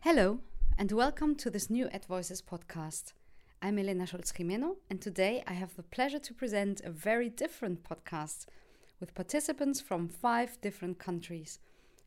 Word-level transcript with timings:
Hello 0.00 0.40
and 0.78 0.90
welcome 0.90 1.34
to 1.36 1.50
this 1.50 1.68
new 1.68 1.86
AdVoices 1.88 2.42
podcast. 2.42 3.12
I'm 3.60 3.78
Elena 3.78 4.04
Scholz-Rimeno 4.04 4.76
and 4.88 5.02
today 5.02 5.44
I 5.46 5.52
have 5.52 5.76
the 5.76 5.82
pleasure 5.82 6.18
to 6.18 6.32
present 6.32 6.80
a 6.82 6.90
very 6.90 7.28
different 7.28 7.84
podcast– 7.84 8.46
with 9.00 9.14
participants 9.14 9.80
from 9.80 10.08
five 10.08 10.60
different 10.60 10.98
countries 10.98 11.58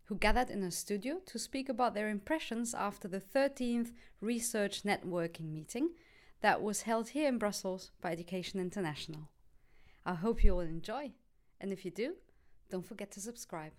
who 0.05 0.15
gathered 0.15 0.49
in 0.49 0.63
a 0.63 0.71
studio 0.71 1.17
to 1.25 1.39
speak 1.39 1.67
about 1.67 1.93
their 1.93 2.09
impressions 2.09 2.73
after 2.73 3.07
the 3.07 3.19
13th 3.19 3.91
Research 4.21 4.83
Networking 4.83 5.51
meeting 5.51 5.89
that 6.41 6.61
was 6.61 6.83
held 6.83 7.09
here 7.09 7.27
in 7.27 7.37
Brussels 7.37 7.91
by 8.01 8.11
Education 8.11 8.59
International. 8.59 9.29
I 10.05 10.13
hope 10.13 10.43
you 10.43 10.53
all 10.53 10.59
enjoy, 10.59 11.11
and 11.59 11.71
if 11.71 11.83
you 11.83 11.91
do, 11.91 12.15
don't 12.69 12.85
forget 12.85 13.11
to 13.11 13.21
subscribe. 13.21 13.71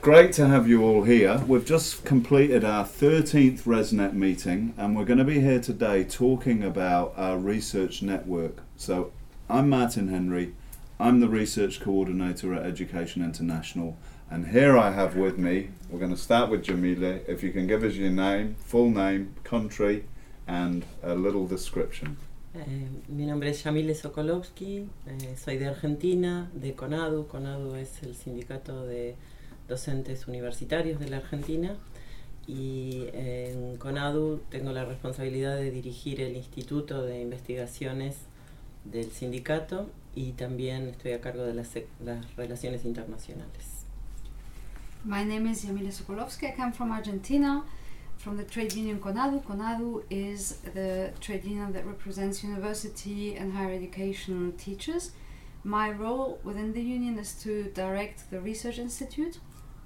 Great 0.00 0.32
to 0.34 0.46
have 0.46 0.68
you 0.68 0.84
all 0.84 1.02
here. 1.02 1.42
We've 1.46 1.66
just 1.66 2.04
completed 2.04 2.64
our 2.64 2.84
13th 2.84 3.62
ResNet 3.62 4.12
meeting 4.14 4.72
and 4.78 4.96
we're 4.96 5.04
going 5.04 5.18
to 5.18 5.24
be 5.24 5.40
here 5.40 5.60
today 5.60 6.04
talking 6.04 6.62
about 6.62 7.14
our 7.16 7.36
research 7.36 8.00
network. 8.00 8.62
So, 8.76 9.12
I'm 9.50 9.70
Martin 9.70 10.08
Henry, 10.08 10.52
I'm 11.00 11.20
the 11.20 11.28
research 11.28 11.80
coordinator 11.80 12.52
at 12.52 12.66
Education 12.66 13.24
International, 13.24 13.96
and 14.30 14.48
here 14.48 14.76
I 14.76 14.90
have 14.90 15.16
with 15.16 15.38
me, 15.38 15.70
we're 15.88 15.98
going 15.98 16.10
to 16.10 16.20
start 16.20 16.50
with 16.50 16.66
Jamile. 16.66 17.26
If 17.26 17.42
you 17.42 17.50
can 17.50 17.66
give 17.66 17.82
us 17.82 17.94
your 17.94 18.10
name, 18.10 18.56
full 18.58 18.90
name, 18.90 19.34
country, 19.44 20.04
and 20.46 20.84
a 21.02 21.14
little 21.14 21.46
description. 21.46 22.18
Eh, 22.54 22.88
mi 23.08 23.24
nombre 23.24 23.48
es 23.48 23.62
Yamile 23.64 23.94
Socolovsky, 23.94 24.86
eh, 25.06 25.34
soy 25.42 25.56
de 25.56 25.68
Argentina, 25.68 26.50
de 26.52 26.74
CONADU. 26.74 27.26
CONADU 27.28 27.74
es 27.76 28.02
el 28.02 28.14
sindicato 28.16 28.84
de 28.84 29.16
docentes 29.66 30.28
universitarios 30.28 31.00
de 31.00 31.08
la 31.08 31.16
Argentina 31.18 31.74
y 32.46 33.06
en 33.14 33.78
CONADU 33.78 34.42
tengo 34.50 34.72
la 34.72 34.84
responsabilidad 34.84 35.56
de 35.56 35.70
dirigir 35.70 36.20
el 36.20 36.36
Instituto 36.36 37.00
de 37.02 37.22
Investigaciones 37.22 38.16
del 38.90 39.10
sindicato 39.10 39.90
y 40.14 40.32
también 40.32 40.88
estoy 40.88 41.12
a 41.12 41.20
cargo 41.20 41.44
de 41.44 41.54
las, 41.54 41.70
las 42.04 42.36
relaciones 42.36 42.84
internacionales. 42.84 43.84
My 45.04 45.24
name 45.24 45.50
is 45.50 45.64
Yamile 45.64 45.92
Socolovsky. 45.92 46.48
I 46.48 46.56
come 46.56 46.72
from 46.72 46.90
Argentina, 46.90 47.64
from 48.16 48.36
the 48.36 48.44
trade 48.44 48.74
union 48.74 48.98
CONADU. 48.98 49.44
CONADU 49.44 50.02
is 50.10 50.58
the 50.74 51.12
trade 51.20 51.44
union 51.44 51.72
that 51.72 51.86
represents 51.86 52.42
university 52.42 53.36
and 53.36 53.52
higher 53.52 53.72
education 53.72 54.52
teachers. 54.58 55.12
My 55.62 55.90
role 55.90 56.40
within 56.42 56.72
the 56.72 56.82
union 56.82 57.18
is 57.18 57.32
to 57.44 57.70
direct 57.74 58.30
the 58.30 58.40
research 58.40 58.78
institute 58.78 59.38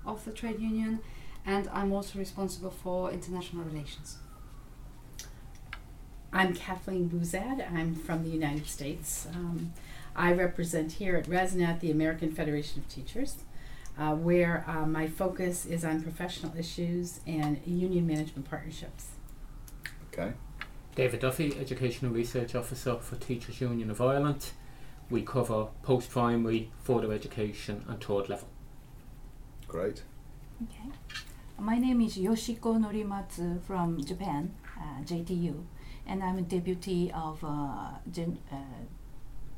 of 0.07 0.25
the 0.25 0.33
trade 0.33 0.61
union, 0.61 1.01
and 1.45 1.69
I'm 1.73 1.93
also 1.93 2.19
responsible 2.19 2.71
for 2.71 3.11
international 3.11 3.65
relations. 3.65 4.22
I'm 6.35 6.55
Kathleen 6.55 7.09
Buzad. 7.09 7.63
I'm 7.75 7.95
from 7.95 8.25
the 8.25 8.31
United 8.31 8.67
States. 8.67 9.27
Um, 9.35 9.75
I 10.17 10.33
represent 10.33 10.93
here 10.93 11.17
at 11.17 11.29
ResNet 11.29 11.81
the 11.81 11.91
American 11.91 12.33
Federation 12.33 12.81
of 12.81 12.89
Teachers, 12.89 13.37
uh, 13.99 14.15
where 14.15 14.65
uh, 14.67 14.87
my 14.87 15.09
focus 15.09 15.67
is 15.67 15.85
on 15.85 16.03
professional 16.03 16.57
issues 16.57 17.21
and 17.27 17.61
union 17.67 18.07
management 18.07 18.49
partnerships. 18.49 19.09
Okay. 20.13 20.33
David 20.95 21.21
Duffy, 21.21 21.55
Educational 21.59 22.11
Research 22.11 22.55
Officer 22.55 22.97
for 22.97 23.17
Teachers 23.17 23.61
Union 23.61 23.91
of 23.91 24.01
Ireland. 24.01 24.53
We 25.11 25.23
cover 25.23 25.69
post 25.83 26.09
primary, 26.11 26.71
further 26.83 27.13
education, 27.13 27.85
and 27.87 28.03
third 28.03 28.31
level. 28.31 28.49
Great. 29.69 30.03
Okay. 30.63 30.89
My 31.59 31.79
name 31.79 32.01
is 32.01 32.17
Yoshiko 32.17 32.79
Norimatsu 32.79 33.63
from 33.63 34.03
Japan, 34.03 34.55
uh, 34.79 35.03
JTU, 35.03 35.65
and 36.07 36.23
I'm 36.23 36.39
a 36.39 36.43
deputy 36.43 37.11
of 37.15 37.43
uh, 37.45 37.91
gen, 38.11 38.39
uh, 38.51 38.57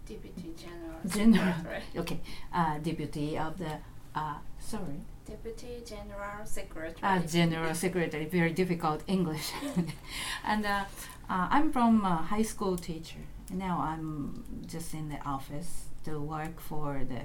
Deputy 0.06 0.54
General 0.56 1.00
General. 1.06 1.54
Secretary. 1.54 1.82
okay, 1.96 2.20
uh, 2.52 2.78
deputy 2.78 3.38
of 3.38 3.56
the 3.58 3.78
uh, 4.14 4.34
sorry, 4.58 5.00
Deputy 5.26 5.82
General 5.86 6.44
Secretary. 6.44 6.96
uh, 7.02 7.20
general 7.20 7.74
secretary. 7.74 8.26
Very 8.26 8.52
difficult 8.52 9.02
English, 9.06 9.50
and 10.44 10.66
uh, 10.66 10.84
uh, 11.28 11.48
I'm 11.50 11.72
from 11.72 12.04
uh, 12.04 12.16
high 12.18 12.42
school 12.42 12.76
teacher. 12.76 13.20
Now 13.52 13.80
I'm 13.80 14.44
just 14.66 14.94
in 14.94 15.08
the 15.08 15.20
office 15.24 15.86
to 16.04 16.20
work 16.20 16.60
for 16.60 17.02
the 17.08 17.20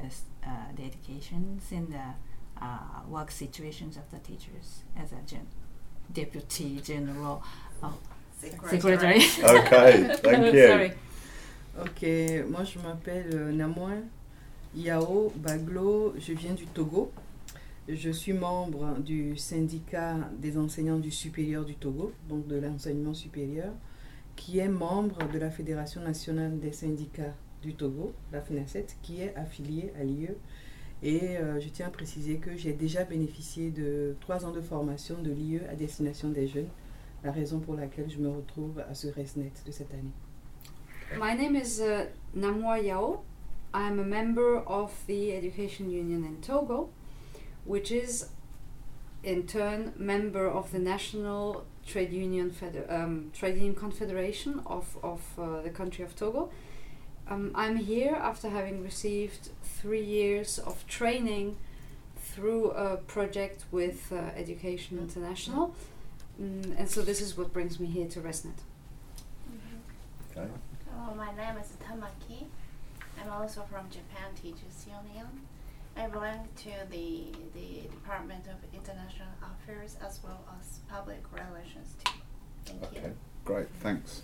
uh, 0.47 0.72
the 0.75 0.84
educations 0.85 1.72
in 1.72 1.90
the 1.90 2.13
uh, 2.62 3.02
work 3.08 3.31
situations 3.31 3.97
of 3.97 4.09
the 4.12 4.19
teachers 4.19 4.84
as 4.97 5.12
a 5.12 5.22
gen- 5.25 5.47
deputy 6.13 6.79
general 6.81 7.44
oh, 7.84 7.94
secretary. 8.69 9.22
Okay, 9.44 10.16
thank 10.23 10.53
you. 10.53 10.67
Sorry. 10.67 10.91
Ok, 11.79 12.50
moi 12.50 12.63
je 12.63 12.79
m'appelle 12.79 13.29
euh, 13.33 13.51
Namoin 13.51 14.01
Yao 14.75 15.31
Baglo, 15.35 16.13
je 16.19 16.33
viens 16.33 16.53
du 16.53 16.66
Togo. 16.66 17.11
Je 17.88 18.11
suis 18.11 18.33
membre 18.33 18.99
du 18.99 19.35
syndicat 19.35 20.16
des 20.38 20.57
enseignants 20.57 20.99
du 20.99 21.09
supérieur 21.09 21.66
du 21.66 21.75
Togo, 21.75 22.11
donc 22.28 22.45
de 22.47 22.57
l'enseignement 22.57 23.16
supérieur, 23.16 23.72
qui 24.35 24.59
est 24.59 24.67
membre 24.67 25.28
de 25.33 25.39
la 25.39 25.49
Fédération 25.49 26.01
nationale 26.01 26.59
des 26.59 26.72
syndicats 26.72 27.33
du 27.63 27.73
Togo, 27.73 28.13
la 28.31 28.41
FNACET, 28.41 28.95
qui 29.01 29.22
est 29.22 29.35
affiliée 29.35 29.91
à 29.99 30.03
l'IE. 30.03 30.29
Et 31.01 31.38
euh, 31.38 31.59
je 31.59 31.69
tiens 31.69 31.88
à 31.88 31.89
préciser 31.89 32.35
que 32.35 32.55
j'ai 32.55 32.73
déjà 32.73 33.05
bénéficié 33.05 33.72
de 33.72 34.16
trois 34.19 34.45
ans 34.45 34.51
de 34.51 34.61
formation 34.61 35.16
de 35.22 35.31
l'IE 35.31 35.61
à 35.72 35.75
destination 35.75 36.29
des 36.29 36.47
jeunes, 36.47 36.67
la 37.24 37.31
raison 37.31 37.59
pour 37.59 37.75
laquelle 37.75 38.09
je 38.09 38.18
me 38.18 38.30
retrouve 38.30 38.80
à 38.80 38.94
ce 38.94 39.07
RESNET 39.07 39.52
de 39.66 39.72
cette 39.72 39.94
année. 39.94 40.13
My 41.18 41.34
name 41.34 41.56
is 41.56 41.81
uh, 41.81 42.06
Namwa 42.35 42.81
Yao. 42.84 43.22
I'm 43.74 44.00
a 44.00 44.03
member 44.03 44.57
of 44.66 44.91
the 45.07 45.34
Education 45.34 45.90
Union 45.90 46.24
in 46.24 46.41
Togo, 46.41 46.90
which 47.66 47.91
is 47.91 48.28
in 49.24 49.44
turn 49.47 49.94
member 49.97 50.47
of 50.47 50.72
the 50.72 50.79
National 50.79 51.66
Trade 51.85 52.13
Union 52.13 52.52
Feder- 52.52 52.85
um, 52.90 53.31
Trade 53.34 53.56
Union 53.58 53.75
Confederation 53.75 54.62
of, 54.66 54.97
of 55.03 55.22
uh, 55.38 55.62
the 55.62 55.69
country 55.69 56.03
of 56.03 56.16
Togo. 56.16 56.50
Um, 57.28 57.52
I'm 57.53 57.75
here 57.78 58.16
after 58.16 58.50
having 58.50 58.84
received 58.84 59.50
three 59.63 60.03
years 60.03 60.58
of 60.59 60.85
training 60.88 61.58
through 62.18 62.72
a 62.72 62.97
project 62.97 63.66
with 63.72 64.12
uh, 64.12 64.18
Education 64.35 64.97
International. 65.00 65.75
Mm, 66.41 66.79
and 66.79 66.89
so 66.89 67.01
this 67.01 67.22
is 67.22 67.38
what 67.38 67.51
brings 67.51 67.79
me 67.79 67.88
here 67.88 68.07
to 68.07 68.22
ResNet. 68.22 68.59
Okay. 70.31 70.47
Hello, 70.89 71.13
my 71.16 71.35
name 71.35 71.57
is 71.57 71.73
Tamaki. 71.83 72.45
I'm 73.22 73.31
also 73.31 73.61
from 73.69 73.89
Japan 73.89 74.33
Teachers 74.41 74.85
Union. 74.88 75.28
I 75.97 76.07
belong 76.07 76.47
to 76.57 76.69
the 76.89 77.25
the 77.53 77.81
Department 77.89 78.45
of 78.47 78.55
International 78.73 79.28
Affairs 79.44 79.97
as 80.05 80.19
well 80.23 80.39
as 80.59 80.79
Public 80.88 81.22
Relations 81.33 81.95
team. 82.05 82.22
Thank 82.66 82.83
Okay, 82.83 83.07
you. 83.07 83.16
great, 83.44 83.67
thanks. 83.81 84.22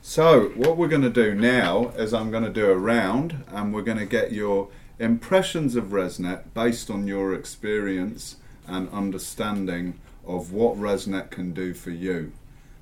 So, 0.00 0.50
what 0.50 0.76
we're 0.76 0.88
going 0.88 1.02
to 1.02 1.10
do 1.10 1.34
now 1.34 1.88
is 1.96 2.14
I'm 2.14 2.30
going 2.30 2.44
to 2.44 2.52
do 2.52 2.70
a 2.70 2.76
round 2.76 3.44
and 3.48 3.74
we're 3.74 3.82
going 3.82 3.98
to 3.98 4.06
get 4.06 4.32
your 4.32 4.68
impressions 5.00 5.74
of 5.74 5.86
ResNet 5.86 6.54
based 6.54 6.88
on 6.88 7.08
your 7.08 7.34
experience 7.34 8.36
and 8.66 8.88
understanding 8.90 9.98
of 10.28 10.52
what 10.52 10.76
ResNet 10.76 11.30
can 11.30 11.52
do 11.52 11.74
for 11.74 11.90
you, 11.90 12.32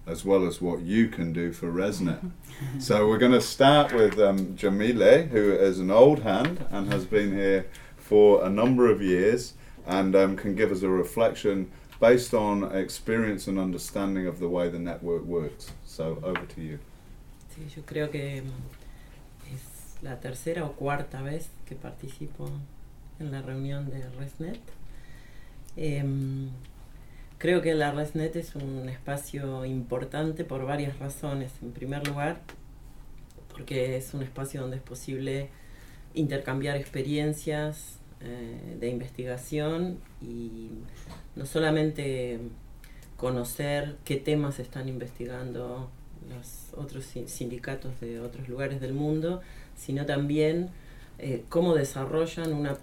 as 0.07 0.25
well 0.25 0.47
as 0.47 0.61
what 0.61 0.83
you 0.83 1.09
can 1.09 1.33
do 1.33 1.53
for 1.53 1.73
ResNet. 1.73 2.31
so, 2.79 3.09
we're 3.09 3.19
going 3.19 3.33
to 3.33 3.41
start 3.41 3.93
with 3.93 4.19
um, 4.19 4.57
Jamile, 4.57 5.29
who 5.29 5.53
is 5.53 5.79
an 5.79 5.91
old 5.91 6.21
hand 6.21 6.67
and 6.71 6.93
has 6.93 7.07
been 7.07 7.33
here 7.33 7.67
for 7.97 8.45
a 8.45 8.51
number 8.51 8.91
of 8.91 9.01
years 9.01 9.55
and 9.87 10.15
um, 10.17 10.37
can 10.37 10.55
give 10.55 10.73
us 10.73 10.83
a 10.83 10.89
reflection 10.89 11.71
based 12.01 12.35
on 12.35 12.65
experience 12.77 13.47
and 13.47 13.59
understanding 13.59 14.27
of 14.27 14.39
the 14.39 14.49
way 14.49 14.69
the 14.69 14.79
network 14.79 15.25
works. 15.25 15.73
So 15.85 16.19
over 16.23 16.45
to 16.45 16.61
you. 16.61 16.79
Sí, 17.55 17.75
yo 17.75 17.83
creo 17.85 18.11
que 18.11 18.43
mm, 18.43 19.55
es 19.55 20.03
la 20.03 20.17
tercera 20.17 20.65
o 20.65 20.73
cuarta 20.73 21.23
vez 21.23 21.49
que 21.65 21.75
participo 21.75 22.51
en 23.19 23.31
la 23.31 23.41
reunión 23.41 23.89
de 23.91 24.05
ResNet. 24.19 24.61
Em, 25.77 26.51
creo 27.39 27.63
que 27.63 27.75
la 27.75 27.93
ResNet 27.93 28.37
es 28.37 28.55
un 28.55 28.89
espacio 28.89 29.65
importante 29.65 30.45
por 30.45 30.65
varias 30.65 30.99
razones. 30.99 31.53
En 31.63 31.73
primer 31.73 32.07
lugar, 32.07 32.41
porque 33.53 33.97
es 33.97 34.15
un 34.15 34.23
espacio 34.23 34.61
donde 34.61 34.77
es 34.77 34.83
posible 34.83 35.49
intercambiar 36.15 36.77
experiencias, 36.77 38.01
eh, 38.21 38.79
de 38.81 38.89
investigación 38.89 39.99
y 40.23 40.71
no 41.35 41.45
solamente 41.45 42.41
conocer 43.19 43.97
qué 44.07 44.17
temas 44.17 44.59
están 44.59 44.89
investigando 44.89 45.91
los 46.31 46.73
otros 46.75 47.05
sindicatos 47.27 48.01
de 48.01 48.21
otros 48.21 48.49
lugares 48.49 48.81
del 48.81 48.95
mundo, 48.95 49.43
sino 49.77 50.07
también 50.07 50.71
eh, 51.19 51.45
cómo 51.51 51.75
desarrollan 51.75 52.55
una, 52.55 52.79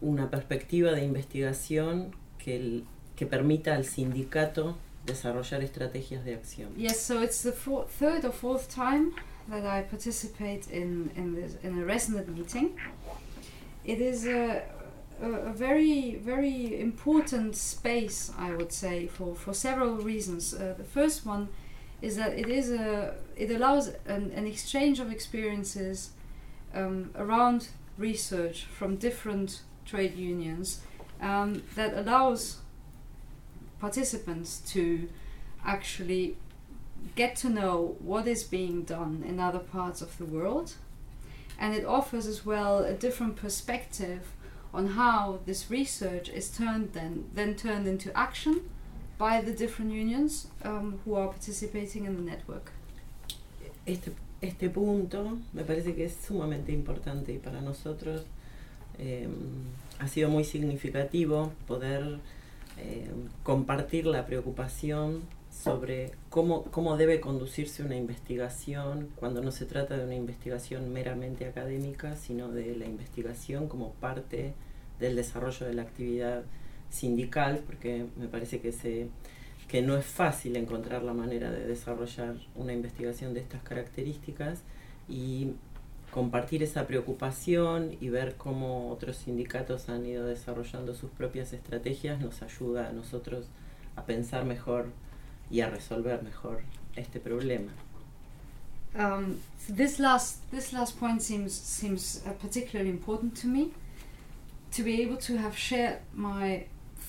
una 0.00 0.30
perspectiva 0.30 0.90
de 0.90 1.04
investigación 1.04 2.10
que, 2.36 2.82
que 3.16 3.26
permita 3.26 3.74
al 3.74 3.84
sindicato 3.84 4.76
desarrollar 5.06 5.62
estrategias 5.62 6.24
de 6.24 6.34
acción. 6.34 6.68
Yes, 6.76 7.00
so 7.00 7.22
it's 7.22 7.42
the 7.42 7.52
four, 7.52 7.86
third 7.86 8.24
or 8.24 8.32
fourth 8.32 8.68
time 8.68 9.14
that 9.48 9.64
I 9.64 9.82
participate 9.82 10.68
in 10.70 11.10
in, 11.16 11.34
this, 11.34 11.56
in 11.62 11.80
a 11.80 11.84
ResNet 11.84 12.28
meeting. 12.28 12.76
It 13.84 14.00
is 14.00 14.26
a, 14.26 14.62
a, 15.22 15.30
a, 15.30 15.52
very 15.52 16.16
very 16.16 16.80
important 16.80 17.56
space, 17.56 18.32
I 18.36 18.50
would 18.52 18.72
say, 18.72 19.06
for 19.06 19.34
for 19.34 19.54
several 19.54 19.96
reasons. 19.96 20.52
Uh, 20.52 20.74
the 20.76 20.84
first 20.84 21.24
one 21.24 21.48
is 22.02 22.16
that 22.16 22.38
it 22.38 22.48
is 22.48 22.70
a 22.70 23.14
it 23.36 23.50
allows 23.50 23.92
an, 24.06 24.32
an 24.34 24.46
exchange 24.46 25.00
of 25.00 25.10
experiences 25.10 26.10
um, 26.74 27.10
around 27.16 27.68
research 27.96 28.64
from 28.64 28.96
different 28.96 29.62
trade 29.86 30.16
unions 30.16 30.80
um, 31.22 31.62
that 31.76 31.94
allows 31.94 32.58
participants 33.86 34.50
to 34.74 35.08
actually 35.64 36.36
get 37.14 37.36
to 37.36 37.48
know 37.48 37.96
what 38.10 38.26
is 38.26 38.42
being 38.42 38.82
done 38.82 39.14
in 39.30 39.38
other 39.38 39.62
parts 39.76 40.00
of 40.06 40.10
the 40.18 40.24
world 40.24 40.68
and 41.62 41.72
it 41.78 41.84
offers 41.84 42.26
as 42.26 42.44
well 42.44 42.74
a 42.84 42.92
different 43.06 43.36
perspective 43.36 44.22
on 44.74 44.84
how 45.00 45.38
this 45.46 45.70
research 45.70 46.28
is 46.40 46.46
turned 46.60 46.86
then 46.98 47.12
then 47.38 47.54
turned 47.54 47.86
into 47.86 48.08
action 48.26 48.54
by 49.18 49.40
the 49.40 49.52
different 49.62 49.92
unions 49.92 50.48
um, 50.64 50.98
who 51.04 51.14
are 51.14 51.28
participating 51.28 52.04
in 52.04 52.16
the 52.16 52.30
network. 52.32 52.66
Este, 53.86 54.10
este 54.42 54.68
punto 54.68 55.38
me 55.54 55.62
parece 55.62 55.94
que 55.94 56.04
es 56.04 56.16
sumamente 56.26 56.72
importante 56.72 57.32
y 57.32 57.38
para 57.38 57.60
nosotros 57.60 58.22
eh, 58.98 59.28
ha 60.00 60.08
sido 60.08 60.28
muy 60.28 60.44
significativo 60.44 61.52
poder 61.66 62.18
eh, 62.78 63.10
compartir 63.42 64.06
la 64.06 64.26
preocupación 64.26 65.22
sobre 65.50 66.12
cómo, 66.28 66.64
cómo 66.64 66.96
debe 66.96 67.20
conducirse 67.20 67.82
una 67.82 67.96
investigación 67.96 69.08
cuando 69.16 69.42
no 69.42 69.50
se 69.50 69.64
trata 69.64 69.96
de 69.96 70.04
una 70.04 70.14
investigación 70.14 70.92
meramente 70.92 71.46
académica, 71.46 72.16
sino 72.16 72.48
de 72.48 72.76
la 72.76 72.84
investigación 72.84 73.68
como 73.68 73.92
parte 73.94 74.54
del 75.00 75.16
desarrollo 75.16 75.66
de 75.66 75.74
la 75.74 75.82
actividad 75.82 76.44
sindical, 76.90 77.62
porque 77.66 78.06
me 78.16 78.28
parece 78.28 78.60
que, 78.60 78.72
se, 78.72 79.08
que 79.68 79.82
no 79.82 79.96
es 79.96 80.04
fácil 80.04 80.56
encontrar 80.56 81.02
la 81.02 81.14
manera 81.14 81.50
de 81.50 81.66
desarrollar 81.66 82.36
una 82.54 82.72
investigación 82.72 83.34
de 83.34 83.40
estas 83.40 83.62
características. 83.62 84.62
Y 85.08 85.52
compartir 86.10 86.62
esa 86.62 86.86
preocupación 86.86 87.96
y 88.00 88.08
ver 88.08 88.36
cómo 88.36 88.90
otros 88.90 89.16
sindicatos 89.16 89.88
han 89.88 90.06
ido 90.06 90.26
desarrollando 90.26 90.94
sus 90.94 91.10
propias 91.10 91.52
estrategias 91.52 92.20
nos 92.20 92.42
ayuda 92.42 92.88
a 92.88 92.92
nosotros 92.92 93.46
a 93.96 94.04
pensar 94.04 94.44
mejor 94.44 94.86
y 95.50 95.60
a 95.60 95.70
resolver 95.70 96.22
mejor 96.22 96.62
este 96.96 97.20
problema. 97.20 97.72
Um, 98.94 99.40
this 99.68 99.98
last 99.98 100.40
this 100.50 100.72
last 100.72 100.98
point 100.98 101.20
seems 101.20 101.52
seems 101.52 102.22
uh, 102.26 102.32
particularly 102.32 102.88
important 102.88 103.36
to 103.42 103.46
me 103.46 103.72
to 104.72 104.82
be 104.82 105.02
able 105.02 105.18
to 105.18 105.36
have 105.36 105.56
shared 105.56 106.00
my 106.14 106.64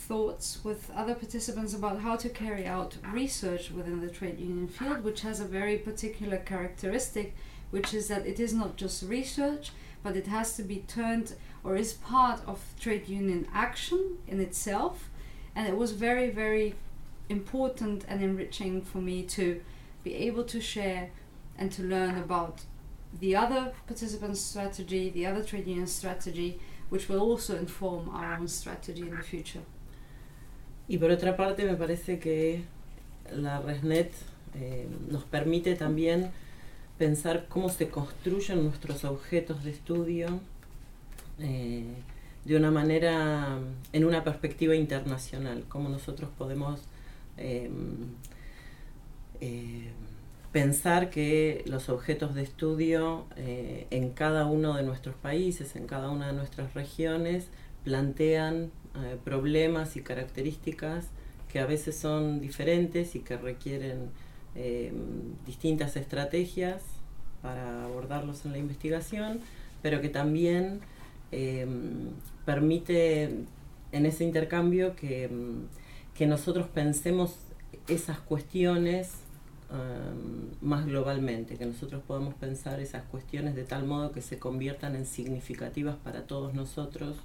thoughts 0.08 0.60
with 0.64 0.90
other 0.96 1.16
participants 1.16 1.74
about 1.74 2.00
how 2.00 2.16
to 2.16 2.30
carry 2.30 2.66
out 2.66 2.96
research 3.14 3.72
within 3.72 4.02
the 4.02 4.10
trade 4.10 4.40
union 4.40 4.68
field, 4.68 5.04
which 5.04 5.22
has 5.22 5.40
a 5.40 5.46
very 5.46 5.78
particular 5.78 6.38
characteristic, 6.38 7.34
which 7.72 7.94
is 7.94 8.08
that 8.08 8.26
it 8.26 8.40
is 8.40 8.54
not 8.54 8.78
just 8.78 9.04
research, 9.04 9.72
but 10.04 10.16
it 10.16 10.28
has 10.28 10.56
to 10.56 10.64
be 10.64 10.84
turned 10.88 11.34
or 11.64 11.76
is 11.76 11.94
part 11.94 12.40
of 12.48 12.62
trade 12.80 13.08
union 13.08 13.48
action 13.54 14.18
in 14.28 14.40
itself. 14.40 15.10
And 15.56 15.68
it 15.68 15.76
was 15.76 15.92
very, 15.92 16.30
very 16.30 16.76
important 17.30 18.06
and 18.08 18.22
enriching 18.22 18.82
for 18.82 19.00
me 19.00 19.24
to 19.24 19.62
be 20.04 20.14
able 20.14 20.44
to 20.46 20.62
share 20.62 21.10
and 21.58 21.72
to 21.72 21.84
learn 21.84 22.18
about 22.18 22.62
the 23.20 23.36
other 23.36 23.74
participants' 23.88 24.40
strategy, 24.40 25.10
the 25.10 25.26
other 25.26 25.44
trade 25.44 25.68
union 25.68 25.88
strategy, 25.88 26.60
which 26.90 27.10
will 27.10 27.20
also 27.20 27.58
inform 27.58 28.10
our 28.10 28.34
own 28.34 28.48
strategy 28.48 29.02
in 29.02 29.16
the 29.16 29.24
future. 29.24 29.64
Y 30.88 30.98
por 30.98 31.10
otra 31.12 31.36
parte, 31.36 31.66
me 31.66 31.76
parece 31.76 32.18
que 32.20 32.64
la 33.34 33.60
ResNet 33.60 34.14
eh, 34.56 34.88
nos 35.10 35.24
permite 35.24 35.76
también 35.76 36.32
pensar 36.98 37.48
cómo 37.48 37.70
se 37.70 37.90
construyen 37.90 38.64
nuestros 38.64 39.04
objetos 39.06 39.64
de 39.64 39.72
estudio 39.72 40.40
eh, 41.40 41.86
de 42.46 42.56
una 42.56 42.72
manera, 42.72 43.60
en 43.94 44.06
una 44.06 44.24
perspectiva 44.24 44.76
internacional, 44.76 45.66
cómo 45.68 45.90
nosotros 45.90 46.30
podemos 46.38 46.82
eh, 47.38 47.70
pensar 50.52 51.10
que 51.10 51.64
los 51.68 51.90
objetos 51.90 52.34
de 52.36 52.44
estudio 52.44 53.26
en 53.36 54.12
cada 54.12 54.46
uno 54.46 54.76
de 54.76 54.84
nuestros 54.84 55.16
países, 55.16 55.76
en 55.76 55.88
cada 55.88 56.10
una 56.10 56.28
de 56.28 56.34
nuestras 56.34 56.74
regiones, 56.74 57.50
plantean 57.84 58.72
eh, 58.96 59.16
problemas 59.24 59.96
y 59.96 60.02
características 60.02 61.06
que 61.50 61.60
a 61.60 61.66
veces 61.66 61.96
son 61.96 62.42
diferentes 62.42 63.16
y 63.16 63.20
que 63.20 63.38
requieren 63.38 64.10
eh, 64.56 64.92
distintas 65.46 65.96
estrategias 65.96 66.82
para 67.42 67.86
abordarlos 67.86 68.46
en 68.46 68.52
la 68.52 68.58
investigación, 68.58 69.40
pero 69.82 70.02
que 70.02 70.10
también 70.10 70.82
eh, 71.32 71.68
permite 72.46 73.46
en 73.92 74.06
ese 74.06 74.24
intercambio 74.24 74.96
que, 74.96 75.30
que 76.16 76.28
nosotros 76.28 76.68
pensemos 76.68 77.36
esas 77.88 78.20
cuestiones 78.20 79.12
más 80.62 80.86
globalmente, 80.86 81.58
que 81.58 81.66
nosotros 81.66 82.02
podamos 82.08 82.34
pensar 82.36 82.80
esas 82.80 83.04
cuestiones 83.04 83.54
de 83.54 83.66
tal 83.66 83.86
modo 83.86 84.14
que 84.14 84.22
se 84.22 84.40
conviertan 84.40 84.96
en 84.96 85.06
significativas 85.06 85.98
para 85.98 86.26
todos 86.26 86.54
nosotros 86.54 87.18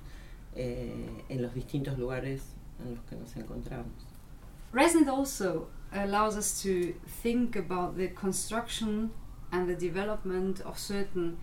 eh, 0.54 1.24
en 1.30 1.40
los 1.40 1.54
distintos 1.54 1.98
lugares 1.98 2.42
en 2.84 2.96
los 2.96 3.04
que 3.04 3.16
nos 3.16 3.34
encontramos. 3.36 3.92
Resnet 4.70 5.08
also 5.08 5.70
allows 5.94 6.36
us 6.36 6.62
to 6.62 6.94
think 7.06 7.56
about 7.56 7.96
the 7.96 8.08
construction 8.08 9.10
and 9.50 9.68
the 9.68 9.74
development 9.74 10.60
of 10.60 10.78
certain 10.78 11.38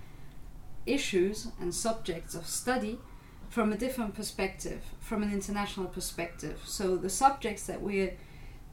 issues 0.86 1.48
and 1.60 1.74
subjects 1.74 2.34
of 2.34 2.46
study 2.46 2.98
from 3.50 3.74
a 3.74 3.77
different 3.77 4.15
perspective, 4.15 4.82
from 5.00 5.24
an 5.24 5.32
international 5.32 5.88
perspective. 5.88 6.60
So 6.65 6.98
the 6.98 7.10
subjects 7.10 7.65
that 7.65 7.82
we're 7.82 8.13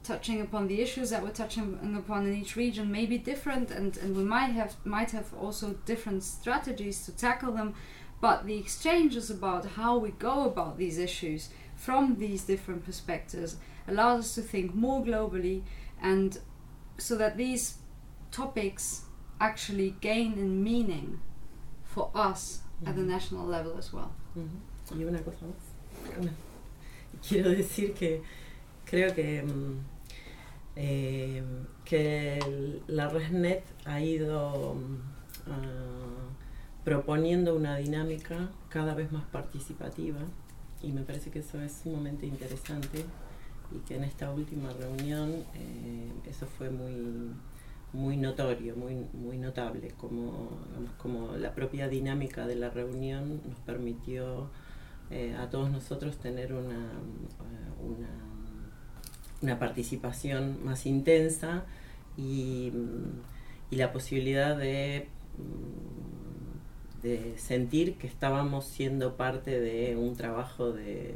touching 0.04 0.40
upon, 0.40 0.68
the 0.68 0.80
issues 0.80 1.10
that 1.10 1.22
we're 1.22 1.30
touching 1.30 1.96
upon 1.96 2.26
in 2.26 2.34
each 2.34 2.56
region 2.56 2.92
may 2.92 3.06
be 3.06 3.18
different, 3.18 3.70
and, 3.70 3.96
and 3.98 4.16
we 4.16 4.22
might 4.22 4.52
have 4.52 4.76
might 4.84 5.10
have 5.10 5.32
also 5.34 5.74
different 5.84 6.22
strategies 6.22 7.04
to 7.06 7.12
tackle 7.12 7.52
them. 7.52 7.74
But 8.20 8.46
the 8.46 8.56
exchange 8.56 9.16
is 9.16 9.30
about 9.30 9.66
how 9.66 9.98
we 9.98 10.10
go 10.12 10.44
about 10.44 10.78
these 10.78 10.98
issues 10.98 11.50
from 11.74 12.16
these 12.16 12.44
different 12.44 12.84
perspectives 12.84 13.56
allows 13.88 14.24
us 14.24 14.34
to 14.34 14.42
think 14.42 14.74
more 14.74 15.04
globally 15.04 15.62
and 16.02 16.38
so 16.98 17.16
that 17.16 17.36
these 17.36 17.78
topics 18.30 19.02
actually 19.40 19.96
gain 20.00 20.34
in 20.34 20.62
meaning 20.62 21.20
for 21.84 22.10
us 22.14 22.60
mm-hmm. 22.78 22.88
at 22.88 22.96
the 22.96 23.02
national 23.02 23.46
level 23.46 23.76
as 23.78 23.92
well. 23.92 24.12
Mm-hmm. 24.38 25.00
Y 25.00 25.04
una 25.04 25.20
cosa 25.20 25.46
más. 25.46 26.30
Quiero 27.28 27.50
decir 27.50 27.94
que 27.94 28.22
creo 28.84 29.14
que, 29.14 29.42
mm, 29.42 29.78
eh, 30.76 31.42
que 31.84 32.82
la 32.86 33.08
ResNet 33.08 33.64
ha 33.84 34.00
ido 34.00 34.74
uh, 34.74 34.76
proponiendo 36.84 37.56
una 37.56 37.76
dinámica 37.76 38.50
cada 38.68 38.94
vez 38.94 39.10
más 39.10 39.24
participativa 39.24 40.20
y 40.82 40.92
me 40.92 41.02
parece 41.02 41.30
que 41.30 41.40
eso 41.40 41.60
es 41.60 41.80
sumamente 41.82 42.26
interesante 42.26 43.04
y 43.72 43.78
que 43.80 43.96
en 43.96 44.04
esta 44.04 44.30
última 44.30 44.70
reunión 44.72 45.44
eh, 45.54 46.12
eso 46.28 46.46
fue 46.46 46.70
muy 46.70 47.32
muy 47.92 48.16
notorio, 48.16 48.76
muy, 48.76 49.06
muy 49.14 49.38
notable, 49.38 49.92
como, 49.96 50.50
como 50.98 51.34
la 51.36 51.54
propia 51.54 51.88
dinámica 51.88 52.46
de 52.46 52.56
la 52.56 52.68
reunión 52.68 53.40
nos 53.48 53.58
permitió 53.60 54.50
eh, 55.10 55.34
a 55.38 55.48
todos 55.48 55.70
nosotros 55.70 56.18
tener 56.18 56.52
una, 56.52 56.74
eh, 56.74 57.82
una, 57.82 58.08
una, 59.40 59.58
participación 59.58 60.62
más 60.62 60.84
intensa 60.84 61.64
y, 62.18 62.70
y 63.70 63.76
la 63.76 63.92
posibilidad 63.92 64.58
de 64.58 65.08
de 67.02 67.38
sentir 67.38 67.98
que 67.98 68.06
estábamos 68.06 68.64
siendo 68.66 69.16
parte 69.16 69.60
de 69.60 69.96
un 69.96 70.16
trabajo 70.16 70.72
de, 70.72 71.14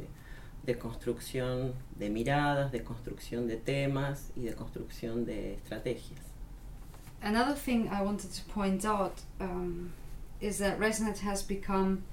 de 0.63 0.75
construcción 0.75 1.73
de 1.97 2.09
miradas, 2.09 2.71
de 2.71 2.83
construcción 2.83 3.47
de 3.47 3.57
temas 3.57 4.31
y 4.35 4.43
de 4.43 4.53
construcción 4.53 5.25
de 5.25 5.55
estrategias. 5.55 6.31
Another 7.23 7.53
thing 7.53 7.87
I 7.89 8.01
wanted 8.01 8.31
to 8.31 8.43
point 8.45 8.83
out 8.85 9.21
um, 9.39 9.93
is 10.39 10.57
that 10.57 10.79
ResNet 10.79 11.19
has 11.19 11.43
become 11.43 12.03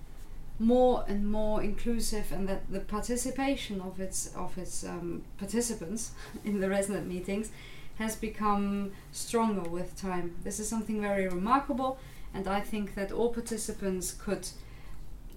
more 0.59 1.05
and 1.07 1.31
more 1.31 1.63
inclusive, 1.63 2.33
and 2.33 2.49
that 2.49 2.71
the 2.71 2.81
participation 2.81 3.81
of 3.81 4.01
its 4.01 4.35
of 4.35 4.59
its 4.59 4.85
um, 4.85 5.23
participants 5.39 6.13
in 6.45 6.61
the 6.61 6.67
ResNet 6.67 7.07
meetings 7.07 7.51
has 7.99 8.17
become 8.17 8.93
stronger 9.13 9.69
with 9.69 9.97
time. 9.97 10.37
This 10.45 10.61
is 10.61 10.69
something 10.69 11.01
very 11.01 11.29
remarkable, 11.29 11.99
and 12.35 12.47
I 12.47 12.61
think 12.61 12.95
that 12.95 13.13
all 13.13 13.33
participants 13.33 14.13
could 14.13 14.49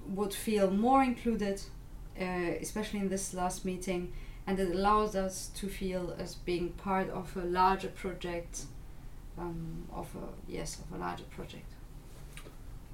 would 0.07 0.33
feel 0.33 0.71
more 0.71 1.03
included, 1.03 1.61
uh, 2.19 2.53
especially 2.61 2.99
in 2.99 3.09
this 3.09 3.33
last 3.33 3.65
meeting, 3.65 4.13
and 4.47 4.59
it 4.59 4.71
allows 4.71 5.15
us 5.15 5.49
to 5.55 5.67
feel 5.67 6.15
as 6.17 6.35
being 6.35 6.69
part 6.69 7.09
of 7.09 7.35
a 7.37 7.43
larger 7.43 7.89
project. 7.89 8.65
Um, 9.37 9.87
of 9.93 10.13
a 10.15 10.51
yes, 10.51 10.79
of 10.79 10.97
a 10.97 11.01
larger 11.01 11.23
project. 11.23 11.71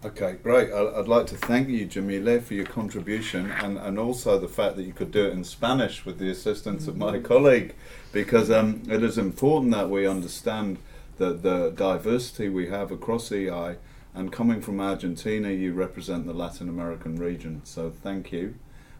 Okay, 0.05 0.33
great. 0.43 0.71
I'd 0.71 1.07
like 1.07 1.25
to 1.27 1.35
thank 1.35 1.69
you, 1.69 1.87
Jamile, 1.87 2.43
for 2.43 2.53
your 2.53 2.67
contribution 2.67 3.49
and, 3.49 3.79
and 3.79 3.97
also 3.97 4.37
the 4.37 4.47
fact 4.47 4.75
that 4.75 4.83
you 4.83 4.93
could 4.93 5.11
do 5.11 5.25
it 5.25 5.33
in 5.33 5.43
Spanish 5.43 6.05
with 6.05 6.19
the 6.19 6.29
assistance 6.29 6.87
of 6.87 6.97
my 6.97 7.17
colleague 7.17 7.73
because 8.11 8.51
um, 8.51 8.83
it 8.87 9.01
is 9.01 9.17
important 9.17 9.71
that 9.71 9.89
we 9.89 10.05
understand 10.05 10.77
the, 11.17 11.33
the 11.33 11.71
diversity 11.71 12.47
we 12.47 12.67
have 12.67 12.91
across 12.91 13.31
EI. 13.31 13.77
And 14.13 14.31
coming 14.31 14.61
from 14.61 14.79
Argentina, 14.79 15.49
you 15.49 15.73
represent 15.73 16.27
the 16.27 16.33
Latin 16.33 16.69
American 16.69 17.17
region, 17.17 17.61
so 17.63 17.89
thank 17.89 18.31
you. 18.31 18.53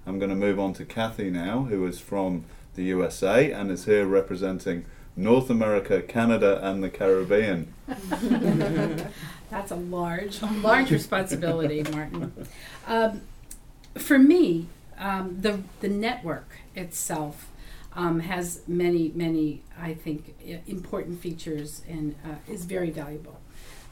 I'm 0.08 0.20
going 0.20 0.30
to 0.30 0.38
move 0.38 0.58
on 0.58 0.74
to 0.76 0.86
Kathy 0.86 1.30
now, 1.30 1.64
who 1.64 1.86
is 1.86 2.00
from 2.00 2.46
the 2.76 2.84
USA 2.84 3.52
and 3.52 3.70
is 3.70 3.84
here 3.84 4.06
representing 4.06 4.86
North 5.18 5.50
America, 5.50 6.02
Canada, 6.02 6.62
and 6.64 6.82
the 6.82 6.90
Caribbean. 6.90 7.74
That's 9.50 9.72
a 9.72 9.76
large, 9.76 10.42
large 10.42 10.92
responsibility, 10.92 11.84
Martin. 11.92 12.48
Um, 12.88 13.22
for 13.96 14.18
me, 14.18 14.68
um, 14.98 15.42
the 15.42 15.60
the 15.82 15.90
network 15.90 16.60
itself 16.74 17.50
um, 17.94 18.22
has 18.22 18.62
many, 18.66 19.12
many, 19.14 19.62
I 19.78 19.94
think, 19.94 20.36
important 20.68 21.20
features 21.20 21.82
and 21.90 22.16
uh, 22.24 22.36
is 22.48 22.64
very 22.64 22.92
valuable. 22.92 23.40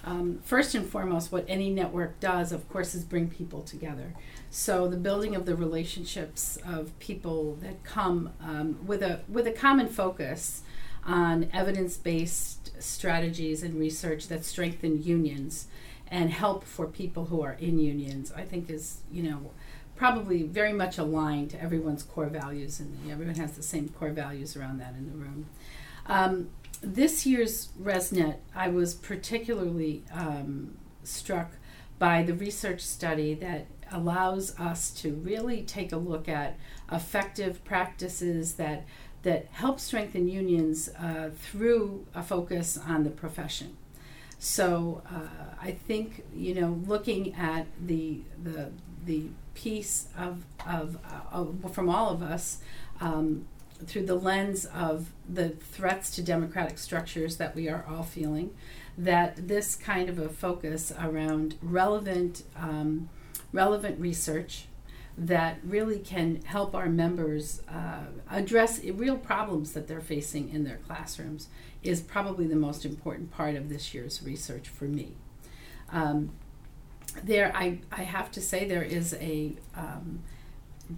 Um, 0.05 0.39
first 0.43 0.75
and 0.75 0.87
foremost, 0.87 1.31
what 1.31 1.45
any 1.47 1.71
network 1.71 2.19
does, 2.19 2.51
of 2.51 2.69
course, 2.69 2.93
is 2.93 3.03
bring 3.03 3.27
people 3.27 3.63
together. 3.63 4.13
So 4.51 4.87
the 4.87 4.97
building 4.97 5.35
of 5.35 5.47
the 5.47 5.55
relationships 5.55 6.57
of 6.65 6.97
people 6.99 7.55
that 7.55 7.83
come 7.83 8.31
um, 8.39 8.85
with 8.85 9.01
a 9.01 9.21
with 9.27 9.47
a 9.47 9.51
common 9.51 9.87
focus 9.87 10.61
on 11.03 11.49
evidence-based 11.53 12.81
strategies 12.81 13.63
and 13.63 13.79
research 13.79 14.27
that 14.27 14.45
strengthen 14.45 15.03
unions 15.03 15.67
and 16.07 16.31
help 16.31 16.63
for 16.63 16.87
people 16.87 17.25
who 17.25 17.41
are 17.41 17.53
in 17.53 17.79
unions, 17.79 18.31
I 18.35 18.43
think 18.43 18.69
is 18.69 18.99
you 19.11 19.23
know 19.23 19.51
probably 19.95 20.43
very 20.43 20.73
much 20.73 20.97
aligned 20.97 21.49
to 21.51 21.61
everyone's 21.61 22.03
core 22.03 22.27
values, 22.27 22.79
and 22.79 22.95
everyone 23.09 23.35
has 23.35 23.53
the 23.53 23.63
same 23.63 23.89
core 23.89 24.11
values 24.11 24.55
around 24.55 24.79
that 24.79 24.93
in 24.93 25.09
the 25.09 25.17
room. 25.17 25.47
Um, 26.07 26.49
this 26.85 27.25
year's 27.25 27.69
ResNet, 27.81 28.37
I 28.55 28.69
was 28.69 28.93
particularly 28.93 30.03
um, 30.13 30.77
struck 31.03 31.51
by 31.97 32.23
the 32.23 32.33
research 32.33 32.81
study 32.81 33.33
that 33.35 33.65
allows 33.91 34.57
us 34.59 34.91
to 34.91 35.13
really 35.13 35.61
take 35.63 35.91
a 35.91 35.97
look 35.97 36.27
at 36.27 36.57
effective 36.91 37.63
practices 37.63 38.53
that 38.55 38.85
that 39.23 39.47
help 39.53 39.79
strengthen 39.79 40.27
unions 40.27 40.87
uh, 40.99 41.31
through 41.35 42.05
a 42.13 42.21
focus 42.21 42.77
on 42.77 43.03
the 43.03 43.09
profession. 43.09 43.75
So 44.37 45.01
uh, 45.11 45.55
I 45.59 45.71
think 45.71 46.23
you 46.35 46.53
know, 46.53 46.79
looking 46.85 47.33
at 47.33 47.65
the 47.83 48.21
the 48.43 48.69
the 49.05 49.29
piece 49.55 50.09
of 50.17 50.45
of, 50.67 50.99
uh, 51.31 51.67
from 51.69 51.89
all 51.89 52.09
of 52.09 52.21
us 52.21 52.59
um, 53.01 53.47
through 53.85 54.05
the 54.05 54.15
lens 54.15 54.65
of 54.65 55.11
the 55.27 55.49
threats 55.49 56.11
to 56.11 56.23
democratic 56.23 56.77
structures 56.77 57.37
that 57.37 57.55
we 57.55 57.67
are 57.67 57.85
all 57.89 58.03
feeling, 58.03 58.53
that 58.97 59.47
this 59.47 59.75
kind 59.75 60.09
of 60.09 60.17
a 60.17 60.29
focus 60.29 60.93
around 60.99 61.55
relevant 61.61 62.43
um, 62.55 63.09
relevant 63.51 63.99
research 63.99 64.65
that 65.17 65.59
really 65.63 65.99
can 65.99 66.41
help 66.43 66.75
our 66.75 66.89
members 66.89 67.61
uh, 67.69 68.03
address 68.29 68.83
real 68.83 69.17
problems 69.17 69.71
that 69.71 69.87
they're 69.87 70.01
facing 70.01 70.49
in 70.49 70.65
their 70.65 70.77
classrooms 70.77 71.47
is 71.81 72.01
probably 72.01 72.47
the 72.47 72.55
most 72.55 72.83
important 72.83 73.31
part 73.31 73.55
of 73.55 73.69
this 73.69 73.93
year's 73.93 74.21
research 74.23 74.67
for 74.67 74.85
me. 74.85 75.13
Um, 75.89 76.31
there, 77.23 77.55
I, 77.55 77.79
I 77.91 78.03
have 78.03 78.29
to 78.31 78.41
say, 78.41 78.67
there 78.67 78.83
is 78.83 79.13
a 79.15 79.53
um, 79.75 80.21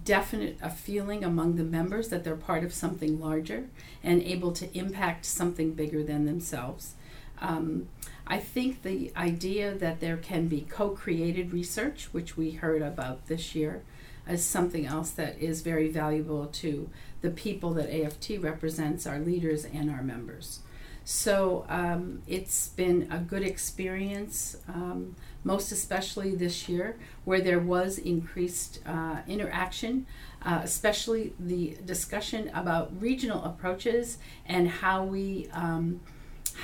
definite 0.04 0.58
a 0.62 0.70
feeling 0.70 1.24
among 1.24 1.56
the 1.56 1.64
members 1.64 2.08
that 2.08 2.24
they're 2.24 2.36
part 2.36 2.64
of 2.64 2.72
something 2.72 3.20
larger 3.20 3.68
and 4.02 4.22
able 4.22 4.52
to 4.52 4.76
impact 4.76 5.24
something 5.24 5.72
bigger 5.72 6.02
than 6.02 6.26
themselves. 6.26 6.94
Um, 7.40 7.88
I 8.26 8.38
think 8.38 8.82
the 8.82 9.12
idea 9.16 9.74
that 9.74 10.00
there 10.00 10.16
can 10.16 10.48
be 10.48 10.62
co 10.68 10.90
created 10.90 11.52
research, 11.52 12.08
which 12.12 12.36
we 12.36 12.52
heard 12.52 12.82
about 12.82 13.26
this 13.26 13.54
year, 13.54 13.82
is 14.28 14.44
something 14.44 14.84
else 14.84 15.10
that 15.12 15.38
is 15.38 15.62
very 15.62 15.88
valuable 15.88 16.46
to 16.46 16.90
the 17.22 17.30
people 17.30 17.72
that 17.74 17.88
AFT 17.88 18.32
represents, 18.40 19.06
our 19.06 19.18
leaders 19.18 19.64
and 19.64 19.90
our 19.90 20.02
members. 20.02 20.60
So 21.04 21.64
um, 21.70 22.20
it's 22.26 22.68
been 22.68 23.08
a 23.10 23.18
good 23.18 23.42
experience, 23.42 24.58
um, 24.68 25.16
most 25.48 25.72
especially 25.72 26.34
this 26.34 26.68
year, 26.68 26.98
where 27.24 27.40
there 27.40 27.58
was 27.58 27.96
increased 27.96 28.80
uh, 28.84 29.16
interaction, 29.26 30.06
uh, 30.42 30.60
especially 30.62 31.32
the 31.40 31.76
discussion 31.86 32.50
about 32.52 32.84
regional 33.00 33.42
approaches 33.44 34.18
and 34.44 34.68
how 34.82 35.02
we 35.02 35.48
um, 35.52 36.00